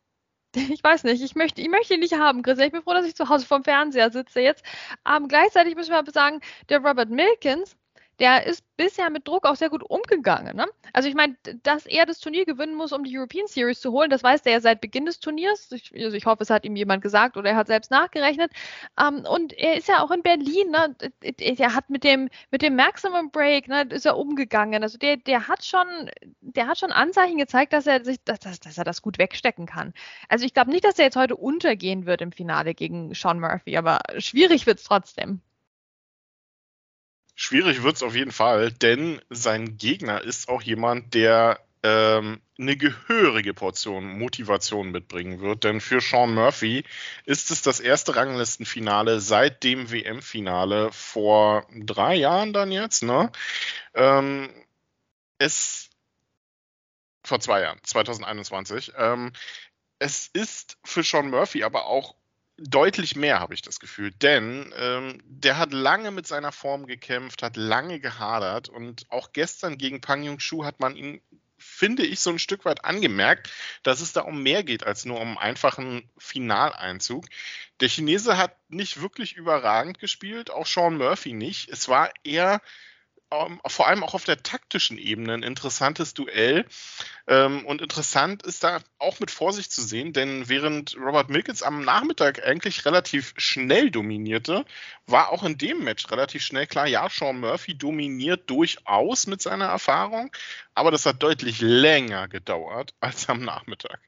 ich 0.55 0.83
weiß 0.83 1.05
nicht, 1.05 1.23
ich 1.23 1.35
möchte, 1.35 1.61
ich 1.61 1.69
möchte 1.69 1.95
ihn 1.95 2.01
nicht 2.01 2.15
haben, 2.15 2.43
Chris. 2.43 2.59
Ich 2.59 2.73
bin 2.73 2.83
froh, 2.83 2.93
dass 2.93 3.07
ich 3.07 3.17
zu 3.17 3.29
Hause 3.29 3.47
vom 3.47 3.65
Fernseher 3.65 4.11
sitze 4.11 4.41
jetzt. 4.41 4.65
Ähm, 5.09 5.29
gleichzeitig 5.29 5.75
müssen 5.75 5.91
wir 5.91 5.99
aber 5.99 6.13
sagen, 6.13 6.41
der 6.69 6.79
Robert 6.81 7.11
Milkins, 7.11 7.77
der 8.19 8.47
ist 8.47 8.65
bisher 8.77 9.11
mit 9.11 9.27
Druck 9.27 9.47
auch 9.47 9.57
sehr 9.57 9.71
gut 9.71 9.83
umgegangen. 9.89 10.57
Ne? 10.57 10.67
Also 10.93 11.09
ich 11.09 11.15
meine, 11.15 11.37
dass 11.63 11.87
er 11.87 12.07
das 12.07 12.19
Turnier 12.19 12.45
gewinnen 12.45 12.75
muss, 12.75 12.93
um 12.93 13.05
die 13.05 13.17
European 13.17 13.47
Series 13.47 13.81
zu 13.81 13.93
holen, 13.93 14.11
das 14.11 14.23
weiß 14.23 14.43
der 14.43 14.55
ja 14.55 14.61
seit 14.61 14.81
Beginn 14.81 15.07
des 15.07 15.21
Turniers. 15.21 15.71
Ich, 15.73 15.93
also 15.95 16.17
ich 16.17 16.27
hoffe, 16.27 16.43
es 16.43 16.51
hat 16.51 16.65
ihm 16.65 16.77
jemand 16.77 17.03
gesagt 17.03 17.37
oder 17.37 17.51
er 17.51 17.57
hat 17.57 17.69
selbst 17.69 17.91
nachgerechnet. 17.91 18.53
Ähm, 19.01 19.25
und 19.29 19.53
er 19.53 19.77
ist 19.77 19.89
ja 19.89 20.03
auch 20.03 20.11
in 20.11 20.23
Berlin, 20.23 20.71
ne? 20.71 20.95
er 21.39 21.75
hat 21.75 21.91
mit 21.91 22.05
dem, 22.05 22.29
mit 22.51 22.63
dem 22.63 22.77
Maximum 22.77 23.31
Break, 23.31 23.69
ne, 23.69 23.83
ist 23.91 24.07
er 24.07 24.17
umgegangen. 24.17 24.83
Also 24.83 24.99
der, 24.99 25.17
der 25.17 25.49
hat 25.49 25.65
schon, 25.65 25.87
der 26.41 26.67
hat 26.67 26.79
schon 26.79 26.93
Anzeichen 26.93 27.39
gezeigt, 27.39 27.73
dass 27.73 27.87
er 27.87 28.05
sich, 28.05 28.23
dass, 28.25 28.41
dass, 28.41 28.61
dass 28.61 28.79
er 28.79 28.85
das 28.85 29.03
gut 29.03 29.19
wegstecken 29.19 29.67
kann. 29.67 29.93
Also 30.29 30.45
ich 30.45 30.55
glaube 30.55 30.71
nicht, 30.71 30.85
dass 30.85 30.99
er 30.99 31.07
jetzt 31.07 31.17
heute 31.17 31.37
untergehen 31.37 32.07
wird 32.07 32.23
im 32.23 32.33
Finale 32.33 32.75
gegen 32.75 33.15
Sean 33.15 33.41
Murphy, 33.41 33.77
aber 33.77 34.01
schwierig 34.19 34.67
wird 34.67 34.79
es 34.79 34.85
trotzdem. 34.85 35.43
Schwierig 37.35 37.83
wird 37.83 37.97
es 37.97 38.03
auf 38.03 38.15
jeden 38.15 38.33
Fall, 38.33 38.71
denn 38.71 39.21
sein 39.29 39.77
Gegner 39.77 40.23
ist 40.23 40.49
auch 40.49 40.63
jemand, 40.63 41.15
der 41.15 41.59
ähm, 41.85 42.41
eine 42.59 42.77
gehörige 42.77 43.53
Portion 43.53 44.19
Motivation 44.19 44.91
mitbringen 44.91 45.41
wird. 45.41 45.65
Denn 45.65 45.83
für 45.83 46.01
Sean 46.01 46.35
Murphy 46.35 46.83
ist 47.27 47.51
es 47.51 47.61
das 47.61 47.79
erste 47.79 48.17
Ranglistenfinale 48.17 49.21
seit 49.21 49.63
dem 49.65 49.91
WM-Finale 49.91 50.91
vor 50.93 51.67
drei 51.75 52.15
Jahren 52.15 52.55
dann 52.55 52.73
jetzt. 52.73 53.03
Ne? 53.03 53.31
Ähm, 53.93 54.49
es 55.39 55.91
vor 57.23 57.41
zwei 57.41 57.61
Jahren, 57.61 57.79
2021. 57.83 58.93
Ähm, 58.97 59.33
es 59.99 60.29
ist 60.29 60.79
für 60.85 61.03
Sean 61.03 61.31
Murphy 61.31 61.65
aber 61.65 61.87
auch 61.87 62.15
deutlich 62.57 63.17
mehr, 63.17 63.41
habe 63.41 63.55
ich 63.55 63.63
das 63.63 63.81
Gefühl. 63.81 64.11
Denn 64.13 64.73
ähm, 64.79 65.19
der 65.25 65.59
hat 65.59 65.73
lange 65.73 66.11
mit 66.11 66.27
seiner 66.27 66.53
Form 66.53 66.87
gekämpft, 66.87 67.43
hat 67.43 67.57
lange 67.57 68.01
gehadert 68.01 68.69
und 68.69 69.11
auch 69.11 69.33
gestern 69.33 69.79
gegen 69.79 70.01
Pang 70.01 70.23
Yung-Shu 70.23 70.65
hat 70.65 70.81
man 70.81 70.97
ihn, 70.97 71.21
finde 71.59 72.05
ich, 72.05 72.21
so 72.21 72.31
ein 72.31 72.39
Stück 72.39 72.65
weit 72.65 72.85
angemerkt, 72.85 73.51
dass 73.83 74.01
es 74.01 74.13
da 74.13 74.21
um 74.21 74.43
mehr 74.43 74.63
geht 74.63 74.85
als 74.85 75.05
nur 75.05 75.21
um 75.21 75.29
einen 75.29 75.39
einfachen 75.39 76.09
Finaleinzug. 76.19 77.27
Der 77.81 77.89
Chinese 77.89 78.37
hat 78.37 78.57
nicht 78.69 79.01
wirklich 79.01 79.35
überragend 79.35 79.99
gespielt, 79.99 80.51
auch 80.51 80.67
Sean 80.67 80.97
Murphy 80.97 81.33
nicht. 81.33 81.71
Es 81.71 81.89
war 81.89 82.11
eher 82.23 82.61
ähm, 83.35 83.61
vor 83.67 83.89
allem 83.89 84.03
auch 84.05 84.15
auf 84.15 84.25
der 84.25 84.43
taktischen 84.43 84.99
Ebene 84.99 85.35
ein 85.35 85.43
interessantes 85.43 86.15
Duell. 86.15 86.67
Ähm, 87.27 87.65
und 87.67 87.81
interessant 87.83 88.43
ist 88.43 88.65
da 88.65 88.81
auch 88.99 89.21
mit 89.21 89.31
Vorsicht 89.31 89.73
zu 89.73 89.83
sehen, 89.83 90.13
denn 90.13 90.49
während 90.49 90.97
Robert 90.97 91.31
Milkins 91.31 91.63
am 91.63 91.85
Nachmittag 91.85 92.45
eigentlich 92.45 92.85
relativ 92.85 93.35
schnell 93.37 93.91
dominierte, 93.91 94.65
war 95.07 95.31
auch 95.31 95.43
in 95.43 95.59
dem 95.59 95.85
Match 95.85 96.11
relativ 96.11 96.43
schnell 96.43 96.67
klar, 96.67 96.87
ja, 96.87 97.09
Sean 97.09 97.41
Murphy 97.41 97.77
dominiert 97.77 98.51
durchaus 98.51 99.27
mit 99.27 99.43
seiner 99.43 99.67
Erfahrung, 99.67 100.31
aber 100.75 100.91
das 100.91 101.07
hat 101.07 101.23
deutlich 101.23 101.61
länger 101.61 102.29
gedauert 102.29 102.95
als 103.01 103.29
am 103.29 103.41
Nachmittag. 103.41 104.01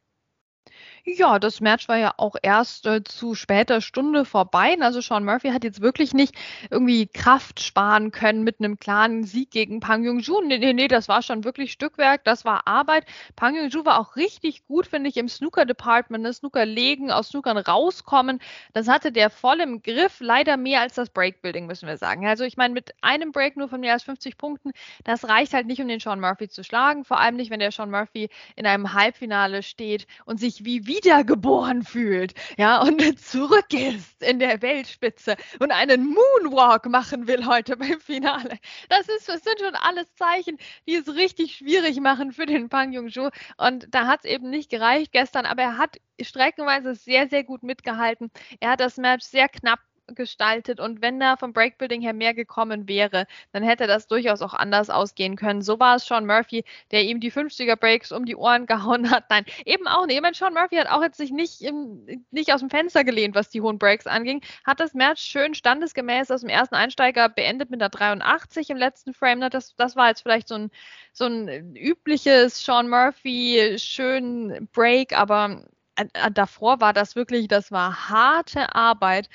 Ja, 1.08 1.38
das 1.38 1.60
Match 1.60 1.86
war 1.88 1.98
ja 1.98 2.14
auch 2.16 2.34
erst 2.42 2.84
äh, 2.84 3.04
zu 3.04 3.36
später 3.36 3.80
Stunde 3.80 4.24
vorbei. 4.24 4.76
Also 4.80 5.00
Sean 5.00 5.24
Murphy 5.24 5.50
hat 5.50 5.62
jetzt 5.62 5.80
wirklich 5.80 6.12
nicht 6.14 6.34
irgendwie 6.68 7.06
Kraft 7.06 7.60
sparen 7.60 8.10
können 8.10 8.42
mit 8.42 8.58
einem 8.58 8.80
klaren 8.80 9.22
Sieg 9.22 9.52
gegen 9.52 9.78
Pang 9.78 10.02
Jung-ju. 10.02 10.40
Nee, 10.40 10.58
nee, 10.58 10.72
nee, 10.72 10.88
das 10.88 11.06
war 11.06 11.22
schon 11.22 11.44
wirklich 11.44 11.70
Stückwerk, 11.70 12.24
das 12.24 12.44
war 12.44 12.66
Arbeit. 12.66 13.06
Pang 13.36 13.54
Jung-ju 13.54 13.84
war 13.84 14.00
auch 14.00 14.16
richtig 14.16 14.66
gut, 14.66 14.88
finde 14.88 15.08
ich, 15.08 15.16
im 15.16 15.28
Snooker-Department, 15.28 16.26
das 16.26 16.38
Snooker 16.38 16.66
legen, 16.66 17.12
aus 17.12 17.28
Snookern 17.28 17.58
rauskommen. 17.58 18.40
Das 18.72 18.88
hatte 18.88 19.12
der 19.12 19.30
voll 19.30 19.60
im 19.60 19.82
Griff, 19.82 20.16
leider 20.18 20.56
mehr 20.56 20.80
als 20.80 20.94
das 20.94 21.10
Breakbuilding, 21.10 21.66
müssen 21.66 21.86
wir 21.86 21.98
sagen. 21.98 22.26
Also 22.26 22.42
ich 22.42 22.56
meine, 22.56 22.74
mit 22.74 22.92
einem 23.00 23.30
Break 23.30 23.56
nur 23.56 23.68
von 23.68 23.78
mehr 23.78 23.92
als 23.92 24.02
50 24.02 24.38
Punkten, 24.38 24.72
das 25.04 25.28
reicht 25.28 25.54
halt 25.54 25.68
nicht, 25.68 25.80
um 25.80 25.86
den 25.86 26.00
Sean 26.00 26.18
Murphy 26.18 26.48
zu 26.48 26.64
schlagen. 26.64 27.04
Vor 27.04 27.20
allem 27.20 27.36
nicht, 27.36 27.52
wenn 27.52 27.60
der 27.60 27.70
Sean 27.70 27.92
Murphy 27.92 28.28
in 28.56 28.66
einem 28.66 28.92
Halbfinale 28.92 29.62
steht 29.62 30.08
und 30.24 30.40
sich 30.40 30.64
wie 30.64 30.84
wiedergeboren 30.96 31.82
fühlt, 31.82 32.34
ja, 32.56 32.80
und 32.82 33.00
zurück 33.20 33.72
ist 33.72 34.22
in 34.22 34.38
der 34.38 34.62
Weltspitze 34.62 35.36
und 35.58 35.70
einen 35.70 36.06
Moonwalk 36.06 36.86
machen 36.86 37.26
will 37.26 37.46
heute 37.46 37.76
beim 37.76 38.00
Finale. 38.00 38.58
Das 38.88 39.08
ist, 39.08 39.28
das 39.28 39.42
sind 39.42 39.60
schon 39.60 39.74
alles 39.74 40.06
Zeichen, 40.14 40.58
die 40.88 40.94
es 40.94 41.08
richtig 41.08 41.56
schwierig 41.56 42.00
machen 42.00 42.32
für 42.32 42.46
den 42.46 42.68
Pang 42.68 42.92
Jung-jo. 42.92 43.30
Und 43.58 43.86
da 43.90 44.06
hat 44.06 44.20
es 44.24 44.30
eben 44.30 44.50
nicht 44.50 44.70
gereicht 44.70 45.12
gestern, 45.12 45.46
aber 45.46 45.62
er 45.62 45.78
hat 45.78 45.96
streckenweise 46.20 46.94
sehr, 46.94 47.28
sehr 47.28 47.44
gut 47.44 47.62
mitgehalten. 47.62 48.30
Er 48.60 48.70
hat 48.70 48.80
das 48.80 48.96
Match 48.96 49.24
sehr 49.24 49.48
knapp 49.48 49.80
gestaltet 50.08 50.80
und 50.80 51.02
wenn 51.02 51.18
da 51.18 51.36
vom 51.36 51.52
Breakbuilding 51.52 52.00
her 52.00 52.12
mehr 52.12 52.34
gekommen 52.34 52.88
wäre, 52.88 53.26
dann 53.52 53.62
hätte 53.62 53.86
das 53.86 54.06
durchaus 54.06 54.42
auch 54.42 54.54
anders 54.54 54.90
ausgehen 54.90 55.36
können. 55.36 55.62
So 55.62 55.80
war 55.80 55.96
es 55.96 56.06
Sean 56.06 56.26
Murphy, 56.26 56.64
der 56.90 57.04
ihm 57.04 57.20
die 57.20 57.32
50er 57.32 57.76
Breaks 57.76 58.12
um 58.12 58.24
die 58.24 58.36
Ohren 58.36 58.66
gehauen 58.66 59.10
hat. 59.10 59.24
Nein, 59.30 59.44
eben 59.64 59.86
auch 59.88 60.06
nicht. 60.06 60.16
Ich 60.16 60.22
meine, 60.22 60.34
Sean 60.34 60.54
Murphy 60.54 60.76
hat 60.76 60.88
auch 60.88 61.02
jetzt 61.02 61.16
sich 61.16 61.30
nicht, 61.30 61.62
im, 61.62 62.24
nicht 62.30 62.52
aus 62.52 62.60
dem 62.60 62.70
Fenster 62.70 63.04
gelehnt, 63.04 63.34
was 63.34 63.50
die 63.50 63.60
hohen 63.60 63.78
Breaks 63.78 64.06
anging, 64.06 64.42
hat 64.64 64.80
das 64.80 64.94
Match 64.94 65.22
schön 65.22 65.54
standesgemäß 65.54 66.30
aus 66.30 66.40
dem 66.40 66.50
ersten 66.50 66.74
Einsteiger 66.74 67.28
beendet 67.28 67.70
mit 67.70 67.82
einer 67.82 67.90
83 67.90 68.70
im 68.70 68.76
letzten 68.76 69.14
Frame. 69.14 69.48
Das, 69.50 69.74
das 69.76 69.96
war 69.96 70.08
jetzt 70.08 70.22
vielleicht 70.22 70.48
so 70.48 70.54
ein, 70.54 70.70
so 71.12 71.26
ein 71.26 71.74
übliches 71.76 72.64
Sean 72.64 72.88
Murphy 72.88 73.76
schön 73.78 74.68
Break, 74.72 75.16
aber 75.16 75.64
äh, 75.96 76.30
davor 76.30 76.80
war 76.80 76.92
das 76.92 77.16
wirklich, 77.16 77.48
das 77.48 77.72
war 77.72 78.08
harte 78.08 78.74
Arbeit 78.74 79.28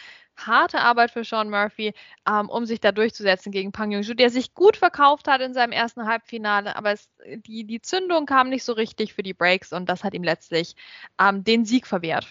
harte 0.47 0.79
Arbeit 0.79 1.11
für 1.11 1.23
Sean 1.23 1.49
Murphy, 1.49 1.93
ähm, 2.27 2.49
um 2.49 2.65
sich 2.65 2.79
da 2.79 2.91
durchzusetzen 2.91 3.51
gegen 3.51 3.71
Pang 3.71 3.91
Jung-ju, 3.91 4.13
der 4.13 4.29
sich 4.29 4.53
gut 4.53 4.77
verkauft 4.77 5.27
hat 5.27 5.41
in 5.41 5.53
seinem 5.53 5.71
ersten 5.71 6.05
Halbfinale, 6.05 6.75
aber 6.75 6.91
es, 6.91 7.09
die, 7.25 7.65
die 7.65 7.81
Zündung 7.81 8.25
kam 8.25 8.49
nicht 8.49 8.63
so 8.63 8.73
richtig 8.73 9.13
für 9.13 9.23
die 9.23 9.33
Breaks 9.33 9.73
und 9.73 9.87
das 9.87 10.03
hat 10.03 10.13
ihm 10.13 10.23
letztlich 10.23 10.75
ähm, 11.19 11.43
den 11.43 11.65
Sieg 11.65 11.87
verwehrt. 11.87 12.27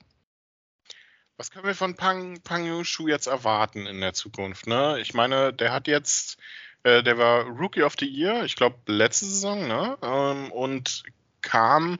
Was 1.36 1.50
können 1.50 1.64
wir 1.64 1.74
von 1.74 1.96
Pang, 1.96 2.38
Pang 2.42 2.66
Jung-shu 2.66 3.08
jetzt 3.08 3.26
erwarten 3.26 3.86
in 3.86 4.00
der 4.00 4.12
Zukunft? 4.12 4.66
Ne? 4.66 4.98
Ich 5.00 5.14
meine, 5.14 5.54
der 5.54 5.72
hat 5.72 5.88
jetzt, 5.88 6.38
äh, 6.82 7.02
der 7.02 7.16
war 7.16 7.46
Rookie 7.46 7.82
of 7.82 7.94
the 7.98 8.06
Year, 8.06 8.44
ich 8.44 8.56
glaube 8.56 8.76
letzte 8.86 9.24
Saison, 9.24 9.66
ne? 9.66 9.96
Ähm, 10.02 10.52
und 10.52 11.02
kam 11.40 11.98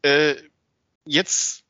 äh, 0.00 0.34
jetzt 1.04 1.64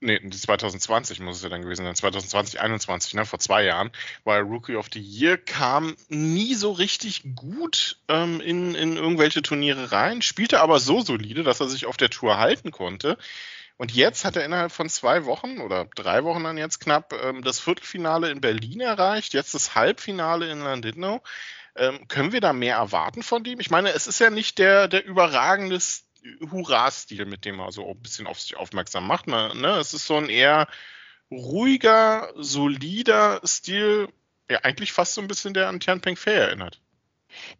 nee, 0.00 0.20
2020 0.30 1.20
muss 1.20 1.36
es 1.36 1.42
ja 1.42 1.48
dann 1.48 1.62
gewesen 1.62 1.84
sein, 1.84 1.94
2020, 1.94 2.52
2021, 2.52 3.14
ne, 3.14 3.24
vor 3.26 3.38
zwei 3.38 3.64
Jahren, 3.64 3.90
er 4.24 4.40
Rookie 4.40 4.76
of 4.76 4.88
the 4.92 5.00
Year, 5.00 5.36
kam 5.38 5.96
nie 6.08 6.54
so 6.54 6.72
richtig 6.72 7.22
gut 7.34 7.98
ähm, 8.08 8.40
in, 8.40 8.74
in 8.74 8.96
irgendwelche 8.96 9.42
Turniere 9.42 9.92
rein, 9.92 10.22
spielte 10.22 10.60
aber 10.60 10.78
so 10.80 11.00
solide, 11.00 11.42
dass 11.42 11.60
er 11.60 11.68
sich 11.68 11.86
auf 11.86 11.96
der 11.96 12.10
Tour 12.10 12.38
halten 12.38 12.70
konnte. 12.70 13.18
Und 13.76 13.92
jetzt 13.92 14.24
hat 14.24 14.36
er 14.36 14.44
innerhalb 14.44 14.70
von 14.70 14.88
zwei 14.88 15.24
Wochen 15.24 15.58
oder 15.58 15.86
drei 15.96 16.22
Wochen 16.22 16.44
dann 16.44 16.56
jetzt 16.56 16.78
knapp 16.78 17.12
ähm, 17.12 17.42
das 17.42 17.58
Viertelfinale 17.58 18.30
in 18.30 18.40
Berlin 18.40 18.80
erreicht, 18.80 19.34
jetzt 19.34 19.54
das 19.54 19.74
Halbfinale 19.74 20.48
in 20.48 20.60
Landinau. 20.60 21.22
Ähm, 21.76 22.06
können 22.06 22.32
wir 22.32 22.40
da 22.40 22.52
mehr 22.52 22.76
erwarten 22.76 23.24
von 23.24 23.42
dem? 23.42 23.58
Ich 23.58 23.70
meine, 23.70 23.90
es 23.90 24.06
ist 24.06 24.20
ja 24.20 24.30
nicht 24.30 24.58
der, 24.58 24.86
der 24.86 25.04
überragende 25.04 25.80
Hurra-Stil, 26.50 27.26
mit 27.26 27.44
dem 27.44 27.58
er 27.60 27.72
so 27.72 27.88
ein 27.88 28.00
bisschen 28.00 28.26
auf 28.26 28.40
sich 28.40 28.56
aufmerksam 28.56 29.06
macht. 29.06 29.26
Ne? 29.26 29.76
Es 29.78 29.94
ist 29.94 30.06
so 30.06 30.16
ein 30.16 30.28
eher 30.28 30.68
ruhiger, 31.30 32.32
solider 32.36 33.40
Stil, 33.44 34.08
der 34.48 34.64
eigentlich 34.64 34.92
fast 34.92 35.14
so 35.14 35.20
ein 35.20 35.28
bisschen 35.28 35.54
der 35.54 35.68
an 35.68 35.80
Tianpeng 35.80 36.16
Fei 36.16 36.32
erinnert. 36.32 36.80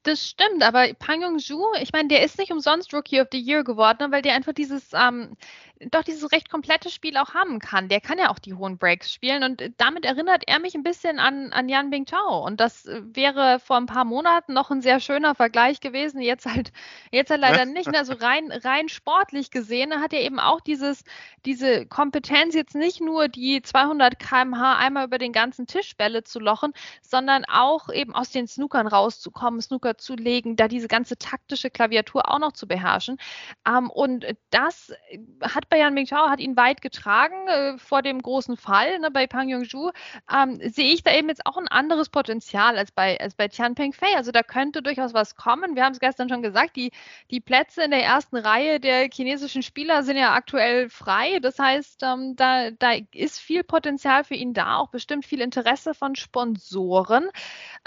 Das 0.04 0.28
stimmt, 0.28 0.62
aber 0.62 0.92
Pang 0.94 1.23
Yong-ju, 1.23 1.75
ich 1.80 1.92
meine, 1.92 2.09
der 2.09 2.23
ist 2.23 2.38
nicht 2.38 2.52
umsonst 2.52 2.94
Rookie 2.94 3.21
of 3.21 3.28
the 3.33 3.40
Year 3.40 3.64
geworden, 3.64 3.99
ne, 4.00 4.12
weil 4.12 4.23
der 4.23 4.35
einfach 4.35 4.52
dieses, 4.52 4.92
ähm, 4.92 5.37
doch 5.90 6.04
dieses 6.04 6.31
recht 6.33 6.50
komplette 6.50 6.88
Spiel 6.88 7.16
auch 7.16 7.35
haben 7.35 7.59
kann. 7.59 7.88
Der 7.88 8.00
kann 8.00 8.19
ja 8.19 8.31
auch 8.31 8.38
die 8.38 8.54
hohen 8.54 8.78
Breaks 8.78 9.12
spielen 9.12 9.43
und 9.43 9.62
damit 9.76 10.04
erinnert 10.04 10.45
er 10.47 10.61
mich 10.61 10.75
ein 10.75 10.83
bisschen 10.83 11.19
an, 11.19 11.52
an 11.52 11.69
Yan 11.69 11.90
Bingtao. 11.90 12.45
Und 12.45 12.61
das 12.61 12.87
wäre 12.87 13.59
vor 13.59 13.76
ein 13.76 13.87
paar 13.87 14.04
Monaten 14.04 14.52
noch 14.52 14.71
ein 14.71 14.83
sehr 14.83 15.00
schöner 15.00 15.35
Vergleich 15.35 15.81
gewesen. 15.81 16.21
Jetzt 16.21 16.47
halt, 16.47 16.73
jetzt 17.11 17.31
halt 17.31 17.40
leider 17.40 17.64
nicht. 17.64 17.95
Also 17.95 18.14
rein, 18.14 18.52
rein 18.52 18.88
sportlich 18.88 19.50
gesehen 19.50 20.00
hat 20.00 20.12
er 20.12 20.23
eben 20.23 20.38
auch 20.38 20.61
dieses, 20.61 21.04
diese 21.45 21.87
Kompetenz, 21.87 22.54
jetzt 22.54 22.75
nicht 22.75 23.00
nur 23.00 23.28
die 23.28 23.61
200 23.62 24.19
km/h 24.19 24.76
einmal 24.76 25.07
über 25.07 25.19
den 25.19 25.33
ganzen 25.33 25.66
Tisch 25.66 25.97
Bälle 25.97 26.25
zu 26.25 26.38
lochen, 26.38 26.73
sondern 27.02 27.45
auch 27.47 27.88
eben 27.93 28.14
aus 28.14 28.31
den 28.31 28.47
Snookern 28.47 28.87
rauszukommen, 28.87 29.61
Snooker 29.61 29.99
zu 29.99 30.14
legen, 30.14 30.57
da 30.57 30.69
diese 30.69 30.88
ganze 30.88 31.19
taktische 31.19 31.71
Klaviatur 31.71 32.31
auch 32.31 32.38
noch 32.38 32.52
zu 32.52 32.69
beherrschen. 32.69 33.19
Ähm, 33.66 33.90
und 33.90 34.25
das 34.50 34.93
hat 35.43 35.63
bei 35.68 35.78
Jan 35.78 35.94
Mingtao, 35.94 36.28
hat 36.28 36.40
ihn 36.40 36.56
weit 36.56 36.83
getragen 36.83 37.49
äh, 37.49 37.78
vor 37.78 38.02
dem 38.02 38.21
großen 38.21 38.56
Fall. 38.56 38.99
Ne, 38.99 39.11
bei 39.11 39.26
Pang 39.26 39.49
Yongju 39.49 39.90
ähm, 40.33 40.59
sehe 40.61 40.92
ich 40.92 41.02
da 41.02 41.12
eben 41.12 41.28
jetzt 41.28 41.47
auch 41.47 41.56
ein 41.56 41.68
anderes 41.68 42.09
Potenzial 42.09 42.76
als 42.76 42.92
bei, 42.92 43.18
als 43.21 43.35
bei 43.35 43.49
Tian 43.49 43.75
Pengfei. 43.75 44.14
Also 44.16 44.33
da 44.33 44.42
könnte 44.42 44.83
durchaus 44.83 45.14
was 45.14 45.37
kommen. 45.37 45.76
Wir 45.76 45.85
haben 45.85 45.92
es 45.92 46.00
gestern 46.00 46.28
schon 46.28 46.42
gesagt, 46.42 46.76
die, 46.76 46.90
die 47.30 47.40
Plätze 47.40 47.83
in 47.83 47.90
der 47.90 48.02
ersten 48.02 48.37
Reihe 48.37 48.80
der 48.80 49.09
chinesischen 49.12 49.62
Spieler 49.62 50.02
sind 50.02 50.16
ja 50.16 50.33
aktuell 50.33 50.88
frei. 50.88 51.38
Das 51.40 51.59
heißt, 51.59 52.02
ähm, 52.02 52.37
da, 52.37 52.71
da 52.71 52.92
ist 53.12 53.40
viel 53.40 53.64
Potenzial 53.64 54.25
für 54.25 54.35
ihn 54.35 54.54
da, 54.54 54.76
auch 54.76 54.88
bestimmt 54.88 55.26
viel 55.26 55.40
Interesse 55.40 55.94
von 55.94 56.16
Sponsoren. 56.16 57.28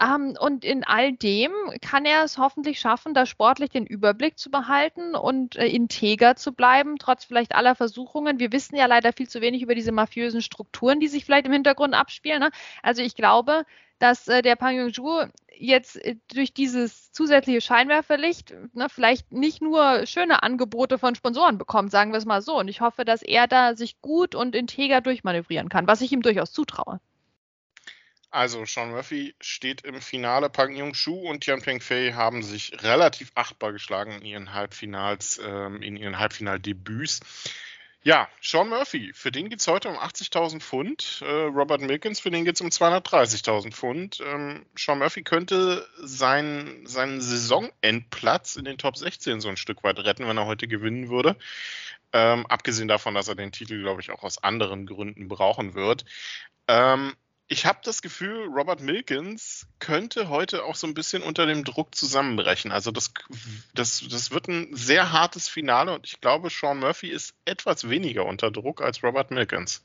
Ähm, 0.02 0.36
und 0.40 0.64
in 0.64 0.84
all 0.84 1.14
dem 1.14 1.52
kann 1.82 2.06
er 2.06 2.24
es 2.24 2.38
hoffentlich 2.38 2.80
schaffen, 2.80 3.14
da 3.14 3.26
sportlich 3.26 3.70
den 3.70 3.86
Überblick 3.86 4.38
zu 4.38 4.52
behalten 4.52 5.16
und 5.16 5.56
äh, 5.56 5.68
integer 5.68 6.36
zu 6.36 6.54
bleiben, 6.54 6.98
trotz 6.98 7.26
vielleicht 7.26 7.56
aller 7.56 7.67
Versuchungen. 7.76 8.40
Wir 8.40 8.52
wissen 8.52 8.76
ja 8.76 8.86
leider 8.86 9.14
viel 9.14 9.28
zu 9.28 9.42
wenig 9.42 9.62
über 9.62 9.76
diese 9.76 9.92
mafiösen 9.92 10.42
Strukturen, 10.42 11.00
die 11.00 11.08
sich 11.08 11.26
vielleicht 11.26 11.46
im 11.46 11.54
Hintergrund 11.54 11.94
abspielen. 11.94 12.40
Ne? 12.40 12.52
Also 12.84 13.02
ich 13.02 13.16
glaube, 13.16 13.64
dass 14.00 14.28
äh, 14.28 14.42
der 14.42 14.56
Pang 14.56 14.78
Yong-ju 14.78 15.28
jetzt 15.56 15.98
äh, 16.04 16.16
durch 16.34 16.54
dieses 16.54 17.12
zusätzliche 17.12 17.62
Scheinwerferlicht 17.62 18.54
ne, 18.74 18.88
vielleicht 18.90 19.32
nicht 19.32 19.62
nur 19.62 20.06
schöne 20.06 20.44
Angebote 20.44 20.98
von 20.98 21.16
Sponsoren 21.16 21.58
bekommt, 21.58 21.92
sagen 21.92 22.12
wir 22.12 22.18
es 22.18 22.26
mal 22.26 22.42
so. 22.42 22.58
Und 22.60 22.68
ich 22.68 22.82
hoffe, 22.82 23.06
dass 23.06 23.22
er 23.22 23.48
da 23.48 23.76
sich 23.76 24.02
gut 24.02 24.36
und 24.36 24.56
integer 24.56 25.02
durchmanövrieren 25.02 25.70
kann, 25.70 25.88
was 25.88 26.02
ich 26.02 26.12
ihm 26.12 26.22
durchaus 26.22 26.52
zutraue. 26.52 27.00
Also 28.30 28.66
Sean 28.66 28.92
Murphy 28.92 29.36
steht 29.40 29.82
im 29.82 30.02
Finale. 30.02 30.50
Pang 30.50 30.76
Jung-Shu 30.76 31.30
und 31.30 31.42
Tian 31.42 31.62
Peng-Fei 31.62 32.14
haben 32.14 32.44
sich 32.44 32.84
relativ 32.84 33.32
achtbar 33.36 33.72
geschlagen 33.72 34.12
in 34.12 34.26
ihren 34.26 34.54
Halbfinals, 34.54 35.40
ähm, 35.44 35.82
in 35.82 35.96
ihren 35.96 36.20
Halbfinaldebüts. 36.20 37.22
Ja, 38.04 38.30
Sean 38.42 38.70
Murphy, 38.70 39.12
für 39.14 39.32
den 39.32 39.50
geht 39.50 39.60
es 39.60 39.68
heute 39.68 39.90
um 39.90 39.98
80.000 39.98 40.62
Pfund. 40.62 41.22
Äh, 41.26 41.26
Robert 41.26 41.82
Milkins, 41.82 42.20
für 42.20 42.32
den 42.32 42.46
geht 42.46 42.56
es 42.56 42.62
um 42.62 42.70
230.000 42.70 43.74
Pfund. 43.74 44.22
Ähm, 44.26 44.66
Sean 44.78 45.00
Murphy 45.00 45.24
könnte 45.24 45.88
sein, 45.98 46.86
seinen 46.86 47.20
Saisonendplatz 47.22 48.56
in 48.56 48.66
den 48.66 48.78
Top 48.78 48.98
16 48.98 49.42
so 49.42 49.50
ein 49.50 49.58
Stück 49.58 49.84
weit 49.84 50.00
retten, 50.00 50.28
wenn 50.28 50.38
er 50.38 50.46
heute 50.46 50.68
gewinnen 50.68 51.10
würde. 51.10 51.36
Ähm, 52.14 52.46
abgesehen 52.48 52.88
davon, 52.88 53.14
dass 53.14 53.28
er 53.28 53.36
den 53.36 53.52
Titel, 53.52 53.82
glaube 53.82 54.00
ich, 54.02 54.12
auch 54.12 54.24
aus 54.24 54.42
anderen 54.42 54.86
Gründen 54.86 55.28
brauchen 55.28 55.74
wird. 55.74 56.06
Ähm, 56.70 57.14
ich 57.48 57.66
habe 57.66 57.80
das 57.84 58.02
Gefühl, 58.02 58.46
Robert 58.46 58.82
Milkins 58.82 59.68
könnte 59.80 60.28
heute 60.28 60.66
auch 60.66 60.76
so 60.76 60.86
ein 60.86 60.94
bisschen 60.94 61.24
unter 61.24 61.46
dem 61.46 61.64
Druck 61.64 61.96
zusammenbrechen. 61.96 62.72
Also 62.72 62.92
das, 62.92 63.14
das, 63.74 64.04
das 64.10 64.32
wird 64.32 64.48
ein 64.50 64.76
sehr 64.76 65.12
hartes 65.14 65.48
Finale 65.48 65.94
und 65.94 66.06
ich 66.06 66.20
glaube, 66.20 66.50
Sean 66.50 66.80
Murphy 66.80 67.08
ist 67.08 67.36
etwas 67.46 67.90
weniger 67.90 68.26
unter 68.26 68.52
Druck 68.52 68.82
als 68.82 69.02
Robert 69.02 69.32
Milkins. 69.32 69.84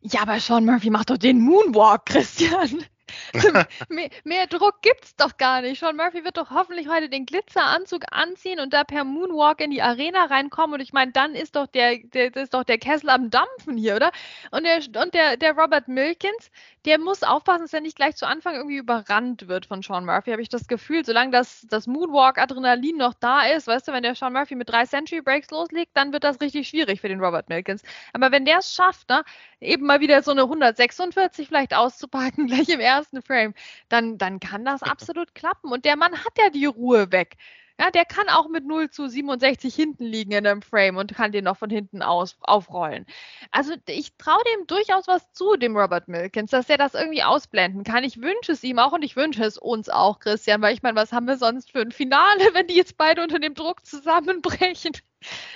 Ja, 0.00 0.22
aber 0.22 0.40
Sean 0.40 0.64
Murphy 0.64 0.90
macht 0.90 1.10
doch 1.10 1.18
den 1.18 1.40
Moonwalk, 1.40 2.06
Christian. 2.06 2.84
mehr, 3.88 4.08
mehr, 4.24 4.46
Druck 4.46 4.82
gibt's 4.82 5.16
doch 5.16 5.36
gar 5.36 5.62
nicht. 5.62 5.80
Sean 5.80 5.96
Murphy 5.96 6.24
wird 6.24 6.36
doch 6.36 6.50
hoffentlich 6.50 6.88
heute 6.88 7.08
den 7.08 7.26
Glitzeranzug 7.26 8.04
anziehen 8.10 8.60
und 8.60 8.72
da 8.72 8.84
per 8.84 9.04
Moonwalk 9.04 9.60
in 9.60 9.70
die 9.70 9.82
Arena 9.82 10.24
reinkommen. 10.26 10.74
Und 10.74 10.80
ich 10.80 10.92
meine, 10.92 11.12
dann 11.12 11.34
ist 11.34 11.56
doch 11.56 11.66
der, 11.66 11.98
der, 11.98 12.34
ist 12.36 12.54
doch 12.54 12.64
der 12.64 12.78
Kessel 12.78 13.10
am 13.10 13.30
Dampfen 13.30 13.76
hier, 13.76 13.96
oder? 13.96 14.10
Und 14.50 14.64
der, 14.64 14.78
und 15.02 15.14
der, 15.14 15.36
der 15.36 15.56
Robert 15.56 15.88
Milkins, 15.88 16.50
der 16.84 16.98
muss 16.98 17.22
aufpassen, 17.22 17.62
dass 17.62 17.72
er 17.72 17.80
nicht 17.80 17.96
gleich 17.96 18.16
zu 18.16 18.26
Anfang 18.26 18.54
irgendwie 18.54 18.76
überrannt 18.76 19.48
wird 19.48 19.66
von 19.66 19.82
Sean 19.82 20.04
Murphy, 20.04 20.30
habe 20.30 20.42
ich 20.42 20.48
das 20.48 20.66
Gefühl. 20.66 21.04
Solange 21.04 21.30
das, 21.30 21.66
das 21.70 21.86
Moonwalk-Adrenalin 21.86 22.96
noch 22.96 23.14
da 23.14 23.42
ist, 23.46 23.66
weißt 23.66 23.88
du, 23.88 23.92
wenn 23.92 24.02
der 24.02 24.14
Sean 24.14 24.32
Murphy 24.32 24.54
mit 24.54 24.68
drei 24.68 24.84
Century 24.84 25.20
Breaks 25.20 25.50
loslegt, 25.50 25.92
dann 25.94 26.12
wird 26.12 26.24
das 26.24 26.40
richtig 26.40 26.68
schwierig 26.68 27.00
für 27.00 27.08
den 27.08 27.20
Robert 27.20 27.48
Milkins. 27.48 27.82
Aber 28.12 28.32
wenn 28.32 28.44
der 28.44 28.58
es 28.58 28.74
schafft, 28.74 29.08
ne, 29.08 29.22
eben 29.60 29.86
mal 29.86 30.00
wieder 30.00 30.22
so 30.22 30.32
eine 30.32 30.42
146 30.42 31.46
vielleicht 31.48 31.74
auszupacken, 31.74 32.46
gleich 32.48 32.68
im 32.68 32.80
ersten 32.80 33.01
Frame, 33.22 33.54
dann, 33.88 34.18
dann 34.18 34.40
kann 34.40 34.64
das 34.64 34.82
absolut 34.82 35.34
klappen. 35.34 35.72
Und 35.72 35.84
der 35.84 35.96
Mann 35.96 36.12
hat 36.12 36.38
ja 36.38 36.50
die 36.50 36.66
Ruhe 36.66 37.10
weg. 37.12 37.36
Ja, 37.80 37.90
der 37.90 38.04
kann 38.04 38.28
auch 38.28 38.48
mit 38.48 38.64
0 38.66 38.90
zu 38.90 39.08
67 39.08 39.74
hinten 39.74 40.04
liegen 40.04 40.32
in 40.32 40.46
einem 40.46 40.62
Frame 40.62 40.98
und 40.98 41.14
kann 41.14 41.32
den 41.32 41.44
noch 41.44 41.56
von 41.56 41.70
hinten 41.70 42.02
aus 42.02 42.36
aufrollen. 42.42 43.06
Also 43.50 43.74
ich 43.88 44.16
traue 44.18 44.42
dem 44.54 44.66
durchaus 44.66 45.08
was 45.08 45.32
zu, 45.32 45.56
dem 45.56 45.76
Robert 45.76 46.06
Milkins, 46.06 46.50
dass 46.50 46.68
er 46.68 46.78
das 46.78 46.94
irgendwie 46.94 47.22
ausblenden 47.22 47.82
kann. 47.82 48.04
Ich 48.04 48.20
wünsche 48.20 48.52
es 48.52 48.62
ihm 48.62 48.78
auch 48.78 48.92
und 48.92 49.02
ich 49.02 49.16
wünsche 49.16 49.42
es 49.44 49.58
uns 49.58 49.88
auch, 49.88 50.20
Christian, 50.20 50.62
weil 50.62 50.74
ich 50.74 50.82
meine, 50.82 50.96
was 50.96 51.12
haben 51.12 51.26
wir 51.26 51.38
sonst 51.38 51.72
für 51.72 51.80
ein 51.80 51.92
Finale, 51.92 52.40
wenn 52.54 52.66
die 52.66 52.76
jetzt 52.76 52.96
beide 52.96 53.22
unter 53.22 53.38
dem 53.38 53.54
Druck 53.54 53.84
zusammenbrechen? 53.86 54.92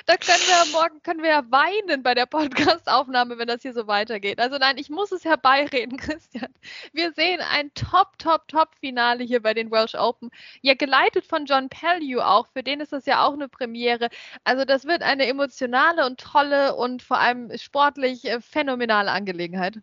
Da 0.07 0.17
können 0.17 0.41
wir 0.47 0.73
morgen 0.73 1.03
können 1.03 1.23
wir 1.23 1.31
ja 1.31 1.51
weinen 1.51 2.03
bei 2.03 2.15
der 2.15 2.27
Podcastaufnahme, 2.27 3.39
wenn 3.39 3.49
das 3.49 3.63
hier 3.63 3.73
so 3.73 3.87
weitergeht. 3.87 4.39
Also 4.41 4.59
nein, 4.59 4.79
ich 4.79 4.91
muss 4.91 5.13
es 5.13 5.25
herbeireden, 5.25 5.97
Christian. 5.99 6.53
Wir 6.93 7.13
sehen 7.13 7.41
ein 7.41 7.73
Top, 7.75 8.19
Top, 8.19 8.49
Top-Finale 8.49 9.25
hier 9.25 9.43
bei 9.43 9.55
den 9.55 9.71
Welsh 9.71 9.95
Open. 9.95 10.31
Ja, 10.63 10.75
geleitet 10.75 11.27
von 11.27 11.47
John 11.47 11.69
Pellew 11.69 12.21
auch. 12.21 12.47
Für 12.49 12.63
den 12.63 12.81
ist 12.81 12.93
das 12.93 13.07
ja 13.07 13.25
auch 13.25 13.35
eine 13.35 13.49
Premiere. 13.49 14.09
Also 14.45 14.65
das 14.65 14.85
wird 14.85 15.03
eine 15.03 15.27
emotionale 15.27 16.07
und 16.07 16.21
tolle 16.21 16.75
und 16.77 17.03
vor 17.03 17.19
allem 17.19 17.57
sportlich 17.59 18.25
äh, 18.27 18.41
phänomenale 18.41 19.11
Angelegenheit. 19.11 19.81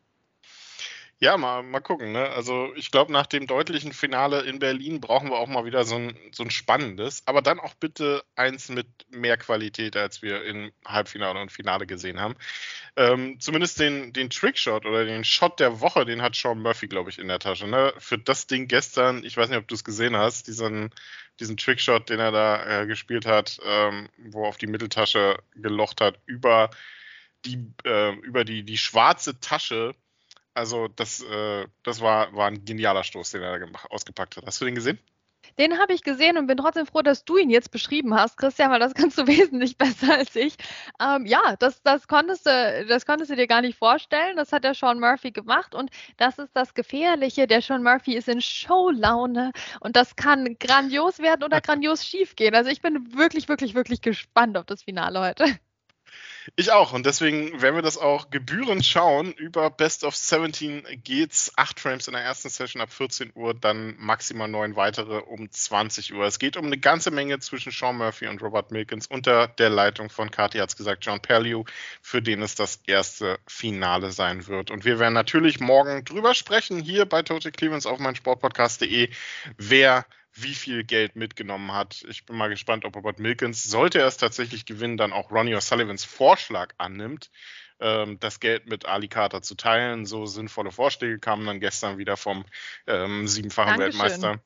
Ja, 1.23 1.37
mal, 1.37 1.63
mal 1.63 1.79
gucken. 1.79 2.11
Ne? 2.11 2.29
Also 2.31 2.73
ich 2.75 2.91
glaube, 2.91 3.13
nach 3.13 3.27
dem 3.27 3.47
deutlichen 3.47 3.93
Finale 3.93 4.41
in 4.41 4.59
Berlin 4.59 4.99
brauchen 4.99 5.29
wir 5.29 5.37
auch 5.37 5.47
mal 5.47 5.63
wieder 5.63 5.85
so 5.85 5.95
ein, 5.95 6.17
so 6.33 6.43
ein 6.43 6.51
spannendes, 6.51 7.25
aber 7.25 7.41
dann 7.41 7.61
auch 7.61 7.75
bitte 7.75 8.25
eins 8.35 8.67
mit 8.67 8.87
mehr 9.09 9.37
Qualität, 9.37 9.95
als 9.95 10.21
wir 10.21 10.43
im 10.43 10.73
Halbfinale 10.85 11.39
und 11.39 11.49
Finale 11.49 11.87
gesehen 11.87 12.19
haben. 12.19 12.35
Ähm, 12.97 13.39
zumindest 13.39 13.79
den, 13.79 14.11
den 14.11 14.29
Trickshot 14.29 14.85
oder 14.85 15.05
den 15.05 15.23
Shot 15.23 15.61
der 15.61 15.79
Woche, 15.79 16.03
den 16.03 16.21
hat 16.21 16.35
Sean 16.35 16.61
Murphy, 16.61 16.87
glaube 16.89 17.09
ich, 17.09 17.19
in 17.19 17.29
der 17.29 17.39
Tasche. 17.39 17.67
Ne? 17.67 17.93
Für 17.99 18.17
das 18.17 18.47
Ding 18.47 18.67
gestern, 18.67 19.23
ich 19.23 19.37
weiß 19.37 19.47
nicht, 19.47 19.59
ob 19.59 19.67
du 19.69 19.75
es 19.75 19.85
gesehen 19.85 20.17
hast, 20.17 20.47
diesen, 20.47 20.89
diesen 21.39 21.55
Trickshot, 21.55 22.09
den 22.09 22.19
er 22.19 22.33
da 22.33 22.81
äh, 22.81 22.85
gespielt 22.85 23.25
hat, 23.25 23.59
ähm, 23.65 24.09
wo 24.17 24.43
er 24.43 24.49
auf 24.49 24.57
die 24.57 24.67
Mitteltasche 24.67 25.37
gelocht 25.55 26.01
hat, 26.01 26.19
über 26.25 26.69
die, 27.45 27.65
äh, 27.85 28.13
über 28.15 28.43
die, 28.43 28.63
die 28.63 28.77
schwarze 28.77 29.39
Tasche 29.39 29.95
also 30.53 30.87
das, 30.87 31.21
äh, 31.21 31.67
das 31.83 32.01
war, 32.01 32.33
war 32.33 32.47
ein 32.47 32.65
genialer 32.65 33.03
Stoß, 33.03 33.31
den 33.31 33.41
er 33.41 33.59
da 33.59 33.67
ausgepackt 33.89 34.37
hat. 34.37 34.45
Hast 34.45 34.61
du 34.61 34.65
den 34.65 34.75
gesehen? 34.75 34.99
Den 35.59 35.77
habe 35.77 35.93
ich 35.93 36.03
gesehen 36.03 36.37
und 36.37 36.47
bin 36.47 36.57
trotzdem 36.57 36.85
froh, 36.85 37.01
dass 37.01 37.25
du 37.25 37.37
ihn 37.37 37.49
jetzt 37.49 37.69
beschrieben 37.69 38.15
hast, 38.15 38.37
Christian, 38.37 38.71
weil 38.71 38.79
das 38.79 38.93
kannst 38.93 39.17
du 39.17 39.27
wesentlich 39.27 39.77
besser 39.77 40.15
als 40.15 40.35
ich. 40.35 40.55
Ähm, 40.99 41.25
ja, 41.25 41.55
das, 41.57 41.81
das, 41.83 42.07
konntest 42.07 42.45
du, 42.45 42.85
das 42.87 43.05
konntest 43.05 43.29
du 43.29 43.35
dir 43.35 43.47
gar 43.47 43.61
nicht 43.61 43.77
vorstellen. 43.77 44.37
Das 44.37 44.51
hat 44.51 44.63
der 44.63 44.73
Sean 44.73 44.99
Murphy 44.99 45.31
gemacht 45.31 45.75
und 45.75 45.91
das 46.17 46.39
ist 46.39 46.55
das 46.55 46.73
Gefährliche. 46.73 47.45
Der 47.45 47.61
Sean 47.61 47.83
Murphy 47.83 48.15
ist 48.15 48.29
in 48.29 48.41
Showlaune 48.41 49.51
und 49.81 49.95
das 49.95 50.15
kann 50.15 50.57
grandios 50.59 51.19
werden 51.19 51.43
oder 51.43 51.61
grandios 51.61 52.05
schief 52.05 52.35
gehen. 52.35 52.55
Also 52.55 52.71
ich 52.71 52.81
bin 52.81 53.15
wirklich, 53.15 53.47
wirklich, 53.47 53.75
wirklich 53.75 54.01
gespannt 54.01 54.57
auf 54.57 54.65
das 54.65 54.83
Finale 54.83 55.19
heute. 55.19 55.45
Ich 56.55 56.71
auch 56.71 56.91
und 56.91 57.05
deswegen 57.05 57.61
werden 57.61 57.75
wir 57.75 57.81
das 57.81 57.97
auch 57.97 58.29
gebührend 58.29 58.85
schauen. 58.85 59.31
Über 59.31 59.69
Best 59.69 60.03
of 60.03 60.15
17 60.15 60.85
geht's. 61.03 61.53
Acht 61.55 61.79
Frames 61.79 62.07
in 62.07 62.13
der 62.13 62.21
ersten 62.21 62.49
Session 62.49 62.81
ab 62.81 62.91
14 62.91 63.31
Uhr, 63.35 63.53
dann 63.53 63.95
maximal 63.97 64.47
neun 64.47 64.75
weitere 64.75 65.19
um 65.19 65.49
20 65.49 66.13
Uhr. 66.13 66.25
Es 66.25 66.39
geht 66.39 66.57
um 66.57 66.65
eine 66.65 66.77
ganze 66.77 67.11
Menge 67.11 67.39
zwischen 67.39 67.71
Sean 67.71 67.97
Murphy 67.97 68.27
und 68.27 68.41
Robert 68.41 68.71
Milkins 68.71 69.07
unter 69.07 69.47
der 69.47 69.69
Leitung 69.69 70.09
von 70.09 70.31
Kati 70.31 70.57
hat's 70.57 70.75
gesagt, 70.75 71.05
John 71.05 71.21
Perlew, 71.21 71.63
für 72.01 72.21
den 72.21 72.41
es 72.41 72.55
das 72.55 72.81
erste 72.87 73.39
Finale 73.47 74.11
sein 74.11 74.47
wird. 74.47 74.69
Und 74.69 74.83
wir 74.83 74.99
werden 74.99 75.13
natürlich 75.13 75.59
morgen 75.59 76.03
drüber 76.03 76.33
sprechen 76.33 76.81
hier 76.81 77.05
bei 77.05 77.21
Total 77.21 77.51
Clevelands 77.51 77.85
auf 77.85 77.99
meinsportpodcast.de, 77.99 79.09
wer 79.57 80.05
wie 80.35 80.55
viel 80.55 80.83
Geld 80.83 81.15
mitgenommen 81.15 81.71
hat. 81.71 82.03
Ich 82.09 82.25
bin 82.25 82.35
mal 82.35 82.49
gespannt, 82.49 82.85
ob 82.85 82.95
Robert 82.95 83.19
Milkins, 83.19 83.63
sollte 83.63 83.99
er 83.99 84.07
es 84.07 84.17
tatsächlich 84.17 84.65
gewinnen, 84.65 84.97
dann 84.97 85.13
auch 85.13 85.31
Ronnie 85.31 85.55
O'Sullivans 85.55 86.05
Vorschlag 86.05 86.73
annimmt, 86.77 87.29
ähm, 87.79 88.19
das 88.19 88.39
Geld 88.39 88.67
mit 88.67 88.85
Ali 88.85 89.07
Carter 89.07 89.41
zu 89.41 89.55
teilen. 89.55 90.05
So 90.05 90.25
sinnvolle 90.25 90.71
Vorschläge 90.71 91.19
kamen 91.19 91.45
dann 91.45 91.59
gestern 91.59 91.97
wieder 91.97 92.17
vom 92.17 92.45
ähm, 92.87 93.27
siebenfachen 93.27 93.77
Dankeschön. 93.77 94.01
Weltmeister. 94.01 94.41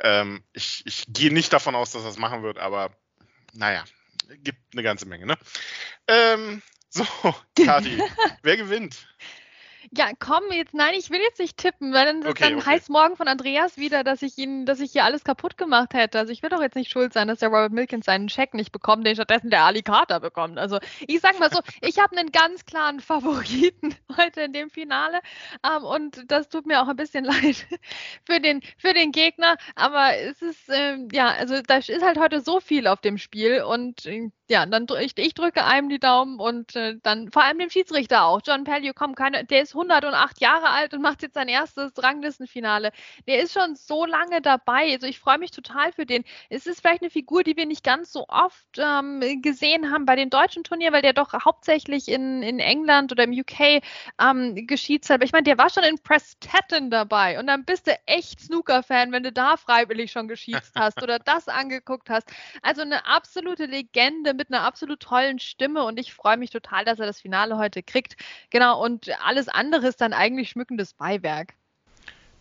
Ähm, 0.00 0.42
ich, 0.52 0.82
ich 0.86 1.04
gehe 1.08 1.32
nicht 1.32 1.52
davon 1.52 1.74
aus, 1.74 1.92
dass 1.92 2.04
er 2.04 2.10
es 2.10 2.18
machen 2.18 2.42
wird, 2.42 2.58
aber 2.58 2.96
naja, 3.52 3.84
gibt 4.42 4.58
eine 4.72 4.82
ganze 4.82 5.06
Menge. 5.06 5.26
Ne? 5.26 5.36
Ähm, 6.08 6.62
so, 6.88 7.04
Kati, 7.64 8.02
wer 8.42 8.56
gewinnt? 8.56 9.06
Ja, 9.92 10.10
komm, 10.18 10.44
jetzt, 10.50 10.74
nein, 10.74 10.94
ich 10.94 11.10
will 11.10 11.20
jetzt 11.20 11.38
nicht 11.38 11.56
tippen, 11.56 11.92
weil 11.92 12.06
dann, 12.06 12.26
okay, 12.26 12.44
dann 12.44 12.54
okay. 12.56 12.66
heißt 12.66 12.90
morgen 12.90 13.16
von 13.16 13.28
Andreas 13.28 13.76
wieder, 13.76 14.04
dass 14.04 14.22
ich 14.22 14.36
ihn, 14.38 14.66
dass 14.66 14.80
ich 14.80 14.92
hier 14.92 15.04
alles 15.04 15.24
kaputt 15.24 15.56
gemacht 15.56 15.94
hätte. 15.94 16.18
Also 16.18 16.32
ich 16.32 16.42
will 16.42 16.50
doch 16.50 16.62
jetzt 16.62 16.76
nicht 16.76 16.90
schuld 16.90 17.12
sein, 17.12 17.28
dass 17.28 17.38
der 17.38 17.48
Robert 17.48 17.72
Milkins 17.72 18.06
seinen 18.06 18.28
Check 18.28 18.54
nicht 18.54 18.72
bekommt, 18.72 19.06
den 19.06 19.14
stattdessen 19.14 19.50
der 19.50 19.64
Ali 19.64 19.82
Carter 19.82 20.20
bekommt. 20.20 20.58
Also 20.58 20.78
ich 21.06 21.20
sag 21.20 21.38
mal 21.38 21.50
so, 21.50 21.60
ich 21.82 21.98
habe 21.98 22.16
einen 22.16 22.32
ganz 22.32 22.64
klaren 22.64 23.00
Favoriten 23.00 23.94
heute 24.16 24.42
in 24.42 24.52
dem 24.52 24.70
Finale. 24.70 25.20
Ähm, 25.64 25.84
und 25.84 26.30
das 26.30 26.48
tut 26.48 26.66
mir 26.66 26.82
auch 26.82 26.88
ein 26.88 26.96
bisschen 26.96 27.24
leid 27.24 27.66
für 28.24 28.40
den, 28.40 28.62
für 28.78 28.94
den 28.94 29.12
Gegner. 29.12 29.56
Aber 29.74 30.16
es 30.16 30.42
ist, 30.42 30.68
ähm, 30.68 31.08
ja, 31.12 31.28
also 31.28 31.60
da 31.62 31.76
ist 31.76 32.02
halt 32.02 32.18
heute 32.18 32.40
so 32.40 32.60
viel 32.60 32.86
auf 32.86 33.00
dem 33.00 33.18
Spiel 33.18 33.62
und 33.62 34.06
äh, 34.06 34.30
ja, 34.48 34.64
dann 34.64 34.86
ich, 35.00 35.18
ich 35.18 35.34
drücke 35.34 35.64
einem 35.64 35.88
die 35.88 35.98
Daumen 35.98 36.38
und 36.38 36.76
äh, 36.76 36.96
dann 37.02 37.30
vor 37.30 37.42
allem 37.42 37.58
dem 37.58 37.70
Schiedsrichter 37.70 38.24
auch. 38.24 38.40
John 38.46 38.64
Pellew, 38.64 38.92
komm, 38.94 39.14
keine, 39.14 39.44
der 39.44 39.62
ist 39.62 39.74
108 39.76 40.40
Jahre 40.40 40.70
alt 40.70 40.94
und 40.94 41.02
macht 41.02 41.22
jetzt 41.22 41.34
sein 41.34 41.48
erstes 41.48 41.92
Ranglistenfinale. 41.96 42.92
Der 43.26 43.40
ist 43.40 43.52
schon 43.52 43.76
so 43.76 44.04
lange 44.06 44.40
dabei. 44.40 44.92
Also 44.92 45.06
ich 45.06 45.18
freue 45.18 45.38
mich 45.38 45.50
total 45.50 45.92
für 45.92 46.06
den. 46.06 46.24
Es 46.50 46.66
ist 46.66 46.80
vielleicht 46.80 47.02
eine 47.02 47.10
Figur, 47.10 47.44
die 47.44 47.56
wir 47.56 47.66
nicht 47.66 47.84
ganz 47.84 48.12
so 48.12 48.26
oft 48.28 48.66
ähm, 48.78 49.20
gesehen 49.42 49.90
haben 49.90 50.06
bei 50.06 50.16
den 50.16 50.30
deutschen 50.30 50.64
Turnieren, 50.64 50.94
weil 50.94 51.02
der 51.02 51.12
doch 51.12 51.32
hauptsächlich 51.32 52.08
in, 52.08 52.42
in 52.42 52.58
England 52.58 53.12
oder 53.12 53.24
im 53.24 53.32
UK 53.32 53.82
ähm, 54.20 54.66
geschieht. 54.66 55.10
Aber 55.10 55.24
ich 55.24 55.32
meine, 55.32 55.44
der 55.44 55.58
war 55.58 55.70
schon 55.70 55.84
in 55.84 55.98
Prestaton 55.98 56.90
dabei 56.90 57.38
und 57.38 57.46
dann 57.46 57.64
bist 57.64 57.86
du 57.86 57.96
echt 58.06 58.40
Snooker-Fan, 58.40 59.12
wenn 59.12 59.22
du 59.22 59.32
da 59.32 59.56
freiwillig 59.56 60.10
schon 60.10 60.28
geschießt 60.28 60.72
hast 60.76 61.02
oder 61.02 61.18
das 61.18 61.48
angeguckt 61.48 62.10
hast. 62.10 62.28
Also 62.62 62.82
eine 62.82 63.06
absolute 63.06 63.66
Legende 63.66 64.34
mit 64.34 64.50
einer 64.50 64.62
absolut 64.62 65.00
tollen 65.00 65.38
Stimme 65.38 65.84
und 65.84 65.98
ich 65.98 66.14
freue 66.14 66.36
mich 66.36 66.50
total, 66.50 66.84
dass 66.84 66.98
er 66.98 67.06
das 67.06 67.20
Finale 67.20 67.58
heute 67.58 67.82
kriegt. 67.82 68.16
Genau, 68.50 68.82
und 68.82 69.10
alles 69.24 69.48
andere 69.48 69.65
ist 69.84 70.00
dann 70.00 70.12
eigentlich 70.12 70.50
schmückendes 70.50 70.94
Beiwerk. 70.94 71.54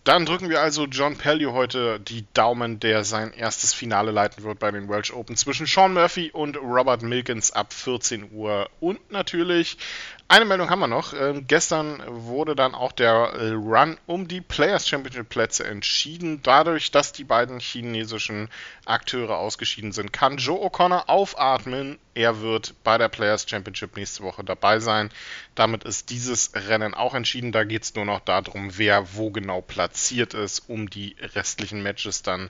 Dann 0.05 0.27
drücken 0.27 0.51
wir 0.51 0.61
also 0.61 0.85
John 0.85 1.17
Pellew 1.17 1.53
heute 1.53 1.99
die 1.99 2.25
Daumen, 2.35 2.79
der 2.79 3.03
sein 3.03 3.33
erstes 3.33 3.73
Finale 3.73 4.11
leiten 4.11 4.43
wird 4.43 4.59
bei 4.59 4.69
den 4.69 4.87
Welsh 4.87 5.11
Open 5.11 5.35
zwischen 5.35 5.65
Sean 5.65 5.95
Murphy 5.95 6.29
und 6.29 6.57
Robert 6.57 7.01
Milkins 7.01 7.51
ab 7.51 7.73
14 7.73 8.31
Uhr. 8.31 8.69
Und 8.79 9.11
natürlich 9.11 9.79
eine 10.27 10.45
Meldung 10.45 10.69
haben 10.69 10.79
wir 10.79 10.87
noch. 10.87 11.13
Ähm, 11.13 11.45
gestern 11.47 12.03
wurde 12.07 12.55
dann 12.55 12.75
auch 12.75 12.91
der 12.91 13.13
äh, 13.33 13.49
Run 13.51 13.97
um 14.05 14.27
die 14.27 14.41
Players 14.41 14.87
Championship 14.87 15.29
Plätze 15.29 15.65
entschieden. 15.65 16.39
Dadurch, 16.43 16.91
dass 16.91 17.11
die 17.11 17.23
beiden 17.23 17.59
chinesischen 17.59 18.49
Akteure 18.85 19.37
ausgeschieden 19.37 19.91
sind, 19.91 20.13
kann 20.13 20.37
Joe 20.37 20.59
O'Connor 20.67 21.09
aufatmen. 21.09 21.97
Er 22.13 22.41
wird 22.41 22.75
bei 22.83 22.97
der 22.97 23.09
Players 23.09 23.47
Championship 23.47 23.97
nächste 23.97 24.23
Woche 24.23 24.43
dabei 24.43 24.79
sein. 24.79 25.11
Damit 25.53 25.83
ist 25.83 26.09
dieses 26.09 26.51
Rennen 26.55 26.93
auch 26.93 27.13
entschieden. 27.13 27.51
Da 27.51 27.63
geht 27.63 27.83
es 27.83 27.93
nur 27.93 28.05
noch 28.05 28.19
darum, 28.19 28.77
wer 28.77 29.15
wo 29.15 29.29
genau 29.31 29.61
platziert 29.61 29.94
ist, 30.33 30.69
um 30.69 30.89
die 30.89 31.15
restlichen 31.35 31.81
Matches 31.83 32.21
dann 32.21 32.49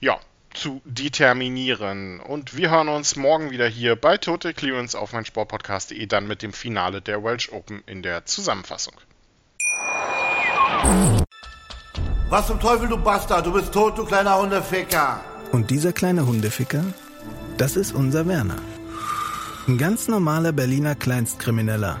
ja, 0.00 0.18
zu 0.54 0.80
determinieren. 0.84 2.20
Und 2.20 2.56
wir 2.56 2.70
hören 2.70 2.88
uns 2.88 3.16
morgen 3.16 3.50
wieder 3.50 3.66
hier 3.66 3.96
bei 3.96 4.16
Total 4.16 4.54
Clearance 4.54 4.98
auf 4.98 5.12
mein 5.12 5.24
Sportpodcast.de 5.24 6.06
dann 6.06 6.26
mit 6.26 6.42
dem 6.42 6.52
Finale 6.52 7.02
der 7.02 7.22
Welsh 7.22 7.50
Open 7.52 7.82
in 7.86 8.02
der 8.02 8.24
Zusammenfassung. 8.24 8.94
Was 12.28 12.46
zum 12.46 12.58
Teufel, 12.58 12.88
du 12.88 12.96
Bastard? 12.96 13.46
Du 13.46 13.52
bist 13.52 13.72
tot, 13.72 13.98
du 13.98 14.04
kleiner 14.04 14.38
Hundeficker. 14.38 15.20
Und 15.52 15.70
dieser 15.70 15.92
kleine 15.92 16.26
Hundeficker, 16.26 16.84
das 17.58 17.76
ist 17.76 17.94
unser 17.94 18.26
Werner. 18.26 18.58
Ein 19.68 19.78
ganz 19.78 20.08
normaler 20.08 20.52
Berliner 20.52 20.94
Kleinstkrimineller 20.94 22.00